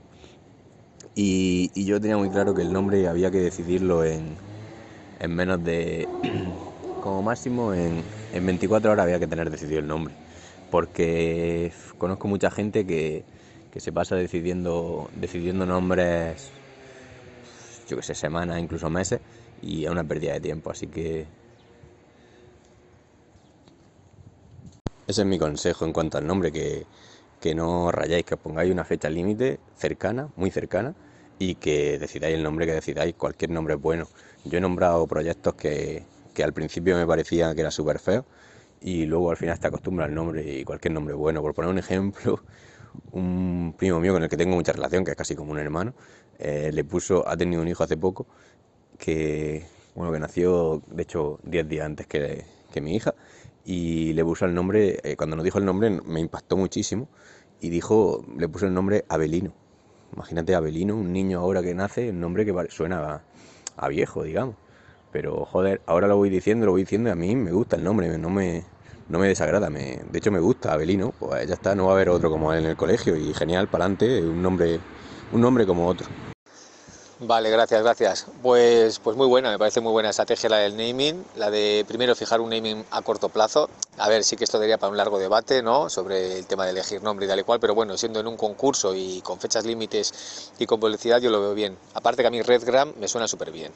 Y, 1.14 1.70
yo 1.84 2.00
tenía 2.00 2.16
muy 2.16 2.30
claro 2.30 2.54
que 2.54 2.62
el 2.62 2.72
nombre 2.72 3.06
había 3.06 3.30
que 3.30 3.40
decidirlo 3.40 4.04
en, 4.04 4.36
en 5.20 5.34
menos 5.34 5.62
de, 5.62 6.08
como 7.00 7.22
máximo, 7.22 7.74
en, 7.74 8.02
en 8.32 8.46
24 8.46 8.92
horas 8.92 9.04
había 9.04 9.18
que 9.18 9.26
tener 9.26 9.50
decidido 9.50 9.80
el 9.80 9.86
nombre. 9.86 10.14
Porque 10.70 11.72
conozco 11.98 12.28
mucha 12.28 12.50
gente 12.50 12.86
que, 12.86 13.24
que 13.72 13.80
se 13.80 13.92
pasa 13.92 14.16
decidiendo, 14.16 15.10
decidiendo 15.14 15.66
nombres, 15.66 16.50
yo 17.88 17.96
que 17.96 18.02
sé, 18.02 18.14
semanas, 18.14 18.58
incluso 18.58 18.88
meses, 18.88 19.20
y 19.62 19.84
es 19.84 19.90
una 19.90 20.04
pérdida 20.04 20.32
de 20.34 20.40
tiempo. 20.40 20.70
Así 20.70 20.86
que 20.86 21.26
ese 25.06 25.22
es 25.22 25.26
mi 25.26 25.38
consejo 25.38 25.84
en 25.84 25.92
cuanto 25.92 26.18
al 26.18 26.26
nombre, 26.26 26.52
que, 26.52 26.86
que 27.42 27.54
no 27.54 27.92
rayáis, 27.92 28.24
que 28.24 28.34
os 28.34 28.40
pongáis 28.40 28.72
una 28.72 28.84
fecha 28.84 29.10
límite 29.10 29.58
cercana, 29.76 30.28
muy 30.36 30.50
cercana, 30.50 30.94
y 31.38 31.56
que 31.56 31.98
decidáis 31.98 32.36
el 32.36 32.42
nombre 32.42 32.66
que 32.66 32.72
decidáis, 32.72 33.14
cualquier 33.14 33.50
nombre 33.50 33.74
es 33.74 33.80
bueno. 33.80 34.06
Yo 34.44 34.58
he 34.58 34.60
nombrado 34.60 35.06
proyectos 35.08 35.54
que, 35.54 36.04
que 36.34 36.44
al 36.44 36.52
principio 36.52 36.96
me 36.96 37.06
parecía 37.06 37.54
que 37.54 37.60
era 37.60 37.70
súper 37.72 37.98
feo 37.98 38.24
y 38.80 39.06
luego 39.06 39.30
al 39.30 39.36
final 39.36 39.58
te 39.58 39.66
acostumbras 39.66 40.08
al 40.08 40.14
nombre 40.14 40.60
y 40.60 40.64
cualquier 40.64 40.94
nombre 40.94 41.14
bueno. 41.14 41.42
Por 41.42 41.52
poner 41.52 41.70
un 41.70 41.78
ejemplo, 41.78 42.40
un 43.12 43.74
primo 43.76 43.98
mío 44.00 44.12
con 44.12 44.22
el 44.22 44.28
que 44.28 44.36
tengo 44.36 44.54
mucha 44.54 44.72
relación, 44.72 45.04
que 45.04 45.10
es 45.10 45.16
casi 45.16 45.34
como 45.34 45.50
un 45.50 45.58
hermano, 45.58 45.94
eh, 46.38 46.70
le 46.72 46.84
puso, 46.84 47.26
ha 47.28 47.36
tenido 47.36 47.60
un 47.60 47.68
hijo 47.68 47.82
hace 47.82 47.96
poco, 47.96 48.26
que, 48.98 49.66
bueno, 49.96 50.12
que 50.12 50.20
nació, 50.20 50.82
de 50.86 51.02
hecho, 51.02 51.40
10 51.42 51.68
días 51.68 51.86
antes 51.86 52.06
que, 52.06 52.44
que, 52.72 52.80
mi 52.80 52.94
hija, 52.94 53.14
y 53.64 54.12
le 54.12 54.24
puso 54.24 54.44
el 54.44 54.54
nombre, 54.54 55.00
eh, 55.02 55.16
cuando 55.16 55.36
nos 55.36 55.44
dijo 55.44 55.58
el 55.58 55.64
nombre 55.64 55.90
me 55.90 56.20
impactó 56.20 56.56
muchísimo, 56.56 57.08
y 57.60 57.70
dijo, 57.70 58.24
le 58.36 58.48
puso 58.48 58.66
el 58.66 58.74
nombre 58.74 59.04
Abelino. 59.08 59.52
Imagínate 60.14 60.54
Abelino, 60.54 60.96
un 60.96 61.12
niño 61.12 61.40
ahora 61.40 61.62
que 61.62 61.74
nace, 61.74 62.10
un 62.10 62.20
nombre 62.20 62.44
que 62.44 62.52
suena 62.70 63.14
a, 63.14 63.22
a 63.76 63.88
viejo, 63.88 64.24
digamos. 64.24 64.56
Pero 65.12 65.44
joder, 65.44 65.80
ahora 65.86 66.08
lo 66.08 66.16
voy 66.16 66.30
diciendo, 66.30 66.66
lo 66.66 66.72
voy 66.72 66.82
diciendo 66.82 67.08
y 67.10 67.12
a 67.12 67.14
mí 67.14 67.36
me 67.36 67.52
gusta 67.52 67.76
el 67.76 67.84
nombre, 67.84 68.18
no 68.18 68.30
me, 68.30 68.64
no 69.08 69.18
me 69.18 69.28
desagrada, 69.28 69.70
me, 69.70 70.00
de 70.10 70.18
hecho 70.18 70.32
me 70.32 70.40
gusta 70.40 70.72
Abelino, 70.72 71.12
pues 71.18 71.46
ya 71.46 71.54
está, 71.54 71.74
no 71.74 71.86
va 71.86 71.92
a 71.92 71.94
haber 71.94 72.08
otro 72.08 72.30
como 72.30 72.52
él 72.52 72.64
en 72.64 72.70
el 72.70 72.76
colegio 72.76 73.16
y 73.16 73.32
genial 73.34 73.68
para 73.68 73.84
adelante, 73.84 74.22
un 74.22 74.42
nombre, 74.42 74.80
un 75.32 75.40
nombre 75.40 75.66
como 75.66 75.86
otro. 75.86 76.31
Vale, 77.24 77.50
gracias, 77.50 77.84
gracias. 77.84 78.26
Pues, 78.42 78.98
pues 78.98 79.16
muy 79.16 79.28
buena, 79.28 79.48
me 79.48 79.56
parece 79.56 79.80
muy 79.80 79.92
buena 79.92 80.10
estrategia 80.10 80.48
la 80.48 80.56
del 80.56 80.76
naming, 80.76 81.24
la 81.36 81.52
de 81.52 81.84
primero 81.86 82.16
fijar 82.16 82.40
un 82.40 82.50
naming 82.50 82.84
a 82.90 83.00
corto 83.02 83.28
plazo. 83.28 83.70
A 83.98 84.08
ver, 84.08 84.24
sí 84.24 84.34
que 84.34 84.42
esto 84.42 84.58
daría 84.58 84.76
para 84.76 84.90
un 84.90 84.96
largo 84.96 85.20
debate, 85.20 85.62
¿no? 85.62 85.88
Sobre 85.88 86.38
el 86.38 86.46
tema 86.46 86.64
de 86.64 86.72
elegir 86.72 87.00
nombre 87.00 87.26
y 87.26 87.28
tal 87.28 87.38
y 87.38 87.44
cual, 87.44 87.60
pero 87.60 87.76
bueno, 87.76 87.96
siendo 87.96 88.18
en 88.18 88.26
un 88.26 88.36
concurso 88.36 88.92
y 88.92 89.20
con 89.20 89.38
fechas 89.38 89.64
límites 89.64 90.50
y 90.58 90.66
con 90.66 90.80
publicidad, 90.80 91.20
yo 91.20 91.30
lo 91.30 91.40
veo 91.40 91.54
bien. 91.54 91.78
Aparte 91.94 92.22
que 92.22 92.26
a 92.26 92.30
mí 92.32 92.42
Redgram 92.42 92.92
me 92.98 93.06
suena 93.06 93.28
súper 93.28 93.52
bien. 93.52 93.70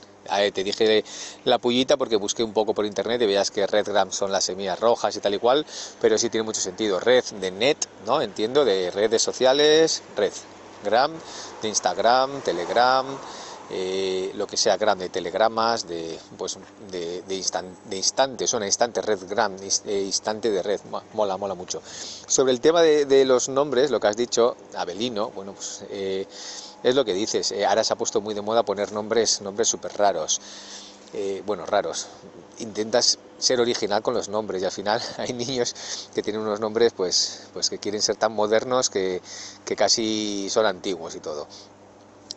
te 0.53 0.65
dije 0.65 1.05
la 1.45 1.59
pullita 1.59 1.97
porque 1.97 2.17
busqué 2.17 2.43
un 2.43 2.53
poco 2.53 2.75
por 2.75 2.85
internet 2.85 3.23
y 3.23 3.27
veas 3.27 3.53
que 3.53 3.65
Redgram 3.65 4.11
son 4.11 4.33
las 4.33 4.43
semillas 4.43 4.81
rojas 4.81 5.15
y 5.15 5.21
tal 5.21 5.35
y 5.35 5.39
cual, 5.39 5.65
pero 6.01 6.19
sí 6.19 6.31
tiene 6.31 6.43
mucho 6.43 6.61
sentido. 6.61 6.99
Red 6.99 7.23
de 7.41 7.53
net, 7.53 7.79
¿no? 8.07 8.21
Entiendo, 8.23 8.65
de 8.65 8.91
redes 8.91 9.23
sociales, 9.23 10.03
red 10.17 10.33
Gram, 10.87 11.13
de 11.61 11.69
Instagram, 11.69 12.41
Telegram, 12.41 13.07
eh, 13.69 14.31
lo 14.35 14.47
que 14.47 14.57
sea 14.57 14.77
grande, 14.77 15.09
telegramas, 15.09 15.89
de, 15.89 16.17
pues, 16.39 16.57
de, 16.91 17.23
de, 17.23 17.45
de 17.91 17.97
instantes, 17.97 18.55
una 18.55 18.67
instante, 18.67 19.03
red 19.03 19.19
gram, 19.29 19.57
eh, 19.61 20.03
instante 20.03 20.51
de 20.53 20.63
red, 20.63 20.81
mola, 21.15 21.37
mola 21.37 21.55
mucho. 21.55 21.83
Sobre 21.85 22.53
el 22.53 22.61
tema 22.61 22.83
de, 22.83 23.25
los 23.25 23.49
nombres, 23.49 23.91
lo 23.91 23.99
que 23.99 24.07
has 24.07 24.17
dicho, 24.17 24.57
Abelino, 24.77 25.31
bueno, 25.31 25.53
pues 25.53 25.85
eh, 25.91 26.27
es 26.85 26.95
lo 26.95 27.05
que 27.05 27.13
dices, 27.13 27.53
ahora 27.67 27.83
se 27.83 27.93
ha 27.93 27.97
puesto 27.97 28.21
muy 28.21 28.35
de 28.35 28.43
moda 28.43 28.63
poner 28.63 28.93
nombres, 28.93 29.41
nombres 29.41 29.69
súper 29.69 29.97
raros. 29.97 30.41
bueno, 31.45 31.67
raros. 31.67 32.07
Intentas 32.59 33.19
ser 33.39 33.61
original 33.61 34.03
con 34.03 34.15
los 34.15 34.29
nombres 34.29 34.63
y 34.63 34.65
al 34.65 34.73
final 34.73 35.01
hay 35.19 35.33
niños 35.33 36.09
que 36.15 36.23
tienen 36.23 36.43
unos 36.43 36.61
nombres 36.61 36.93
pues, 36.93 37.49
pues 37.53 37.71
que 37.71 37.79
quieren 37.79 38.03
ser 38.03 38.17
tan 38.17 38.33
modernos 38.33 38.91
que, 38.91 39.21
que 39.65 39.77
casi 39.77 40.49
son 40.51 40.67
antiguos 40.67 41.15
y 41.15 41.21
todo. 41.21 41.47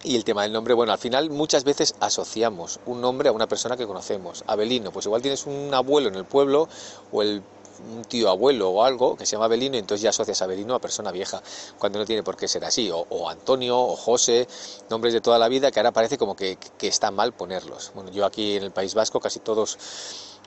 Y 0.02 0.16
el 0.16 0.24
tema 0.24 0.44
del 0.44 0.54
nombre, 0.54 0.74
bueno, 0.74 0.94
al 0.94 0.98
final 0.98 1.30
muchas 1.30 1.66
veces 1.66 1.94
asociamos 2.00 2.80
un 2.86 3.02
nombre 3.02 3.28
a 3.28 3.34
una 3.34 3.48
persona 3.48 3.76
que 3.76 3.86
conocemos. 3.86 4.46
Abelino, 4.48 4.94
pues 4.94 5.06
igual 5.06 5.22
tienes 5.22 5.46
un 5.46 5.74
abuelo 5.74 6.08
en 6.08 6.16
el 6.16 6.24
pueblo 6.24 6.70
o 7.12 7.22
el 7.22 7.44
un 7.88 8.04
tío 8.04 8.30
abuelo 8.30 8.70
o 8.70 8.84
algo 8.84 9.16
que 9.16 9.26
se 9.26 9.34
llama 9.34 9.46
Abelino 9.46 9.76
y 9.76 9.80
entonces 9.80 10.02
ya 10.02 10.10
asocias 10.10 10.42
a 10.42 10.46
Abelino 10.46 10.76
a 10.76 10.80
persona 10.80 11.12
vieja, 11.12 11.42
cuando 11.78 12.00
no 12.00 12.06
tiene 12.06 12.24
por 12.24 12.36
qué 12.36 12.48
ser 12.48 12.66
así, 12.66 12.90
o, 12.92 13.30
Antonio 13.30 13.80
o 13.80 13.96
José, 13.96 14.48
nombres 14.90 15.14
de 15.14 15.22
toda 15.22 15.40
la 15.40 15.48
vida 15.48 15.72
que 15.72 15.80
ahora 15.80 15.92
parece 15.92 16.18
como 16.18 16.36
que, 16.36 16.58
que 16.78 16.88
está 16.88 17.12
mal 17.12 17.34
ponerlos. 17.34 17.92
Bueno, 17.96 18.12
yo 18.12 18.26
aquí 18.26 18.58
en 18.58 18.64
el 18.64 18.72
País 18.72 18.94
Vasco 18.94 19.20
casi 19.20 19.40
todos 19.40 19.78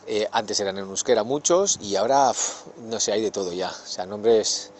eh, 0.06 0.28
antes 0.32 0.58
eran 0.60 0.78
en 0.78 0.84
euskera 0.84 1.22
muchos 1.24 1.78
y 1.80 1.96
ahora 1.96 2.32
no 2.88 3.00
sé, 3.00 3.12
hay 3.12 3.22
de 3.22 3.30
todo 3.30 3.52
ya, 3.52 3.70
o 3.70 3.86
sea, 3.86 4.06
nombres 4.06 4.70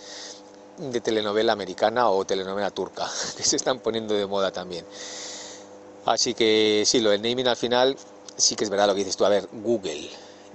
de 0.79 1.01
telenovela 1.01 1.53
americana 1.53 2.09
o 2.11 2.25
telenovela 2.25 2.71
turca, 2.71 3.09
que 3.37 3.43
se 3.43 3.57
están 3.57 3.81
poniendo 3.81 4.15
de 4.15 4.27
moda 4.27 4.51
también. 4.51 4.85
Así 6.05 6.35
que 6.35 6.83
sí, 6.85 7.01
lo 7.01 7.11
del 7.11 7.23
naming 7.23 7.47
al 7.47 7.57
final 7.57 7.97
sí 8.37 8.57
que 8.57 8.65
es 8.65 8.71
verdad 8.71 8.87
lo 8.87 8.95
que 8.95 9.01
dices 9.01 9.17
tú. 9.17 9.25
A 9.25 9.29
ver, 9.29 9.49
Google, 9.53 10.11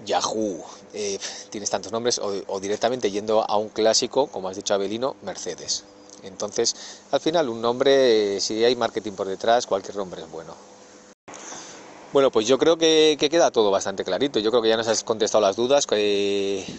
Yahoo, 0.05 0.63
eh, 0.93 1.19
tienes 1.49 1.69
tantos 1.69 1.91
nombres, 1.91 2.19
o, 2.19 2.59
directamente 2.59 3.11
yendo 3.11 3.43
a 3.49 3.57
un 3.57 3.69
clásico, 3.69 4.27
como 4.27 4.49
has 4.49 4.55
dicho 4.55 4.73
Abelino, 4.73 5.15
Mercedes. 5.21 5.83
Entonces, 6.23 6.75
al 7.11 7.19
final, 7.19 7.49
un 7.49 7.61
nombre, 7.61 8.39
si 8.41 8.63
hay 8.63 8.75
marketing 8.75 9.13
por 9.13 9.27
detrás, 9.27 9.67
cualquier 9.67 9.95
nombre 9.95 10.21
es 10.21 10.31
bueno. 10.31 10.53
Bueno, 12.17 12.31
pues 12.31 12.47
yo 12.47 12.57
creo 12.57 12.79
que, 12.79 13.15
queda 13.29 13.51
todo 13.51 13.69
bastante 13.69 14.03
clarito. 14.03 14.39
Yo 14.39 14.49
creo 14.49 14.63
que 14.63 14.69
ya 14.69 14.75
nos 14.75 14.87
has 14.87 15.03
contestado 15.03 15.39
las 15.39 15.55
dudas, 15.55 15.85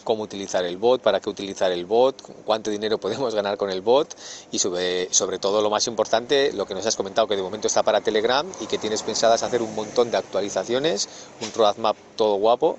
cómo 0.02 0.24
utilizar 0.24 0.64
el 0.64 0.78
bot, 0.78 1.00
para 1.00 1.20
qué 1.20 1.30
utilizar 1.30 1.70
el 1.70 1.86
bot, 1.86 2.20
cuánto 2.44 2.72
dinero 2.72 2.98
podemos 2.98 3.36
ganar 3.36 3.56
con 3.56 3.70
el 3.70 3.80
bot 3.80 4.16
y 4.50 4.58
sobre, 4.58 5.14
sobre 5.14 5.38
todo 5.38 5.62
lo 5.62 5.70
más 5.70 5.86
importante, 5.86 6.52
lo 6.52 6.66
que 6.66 6.74
nos 6.74 6.84
has 6.86 6.96
comentado, 6.96 7.28
que 7.28 7.36
de 7.36 7.42
momento 7.42 7.68
está 7.68 7.84
para 7.84 8.00
Telegram 8.00 8.44
y 8.60 8.66
que 8.66 8.78
tienes 8.78 9.04
pensadas 9.04 9.44
hacer 9.44 9.62
un 9.62 9.72
montón 9.76 10.10
de 10.10 10.16
actualizaciones, 10.16 11.08
un 11.40 11.52
roadmap 11.52 11.96
todo 12.16 12.34
guapo. 12.34 12.76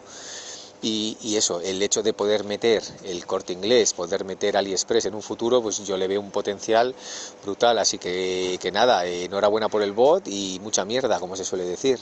Y, 0.81 1.37
eso, 1.37 1.61
el 1.61 1.81
hecho 1.81 2.03
de 2.03 2.11
poder 2.11 2.43
meter 2.43 2.83
el 3.05 3.25
corte 3.25 3.53
inglés, 3.53 3.93
poder 3.93 4.25
meter 4.25 4.57
AliExpress 4.57 5.05
en 5.05 5.15
un 5.15 5.21
futuro, 5.21 5.61
pues 5.61 5.77
yo 5.85 5.95
le 5.95 6.09
veo 6.09 6.19
un 6.19 6.31
potencial 6.31 6.93
brutal. 7.41 7.77
Así 7.77 7.97
que, 7.97 8.57
que 8.61 8.69
nada, 8.73 9.05
enhorabuena 9.05 9.69
por 9.69 9.81
el 9.81 9.93
bot 9.93 10.27
y 10.27 10.59
mucha 10.61 10.83
mierda, 10.83 11.21
como 11.21 11.37
se 11.37 11.45
suele 11.45 11.63
decir. 11.63 11.99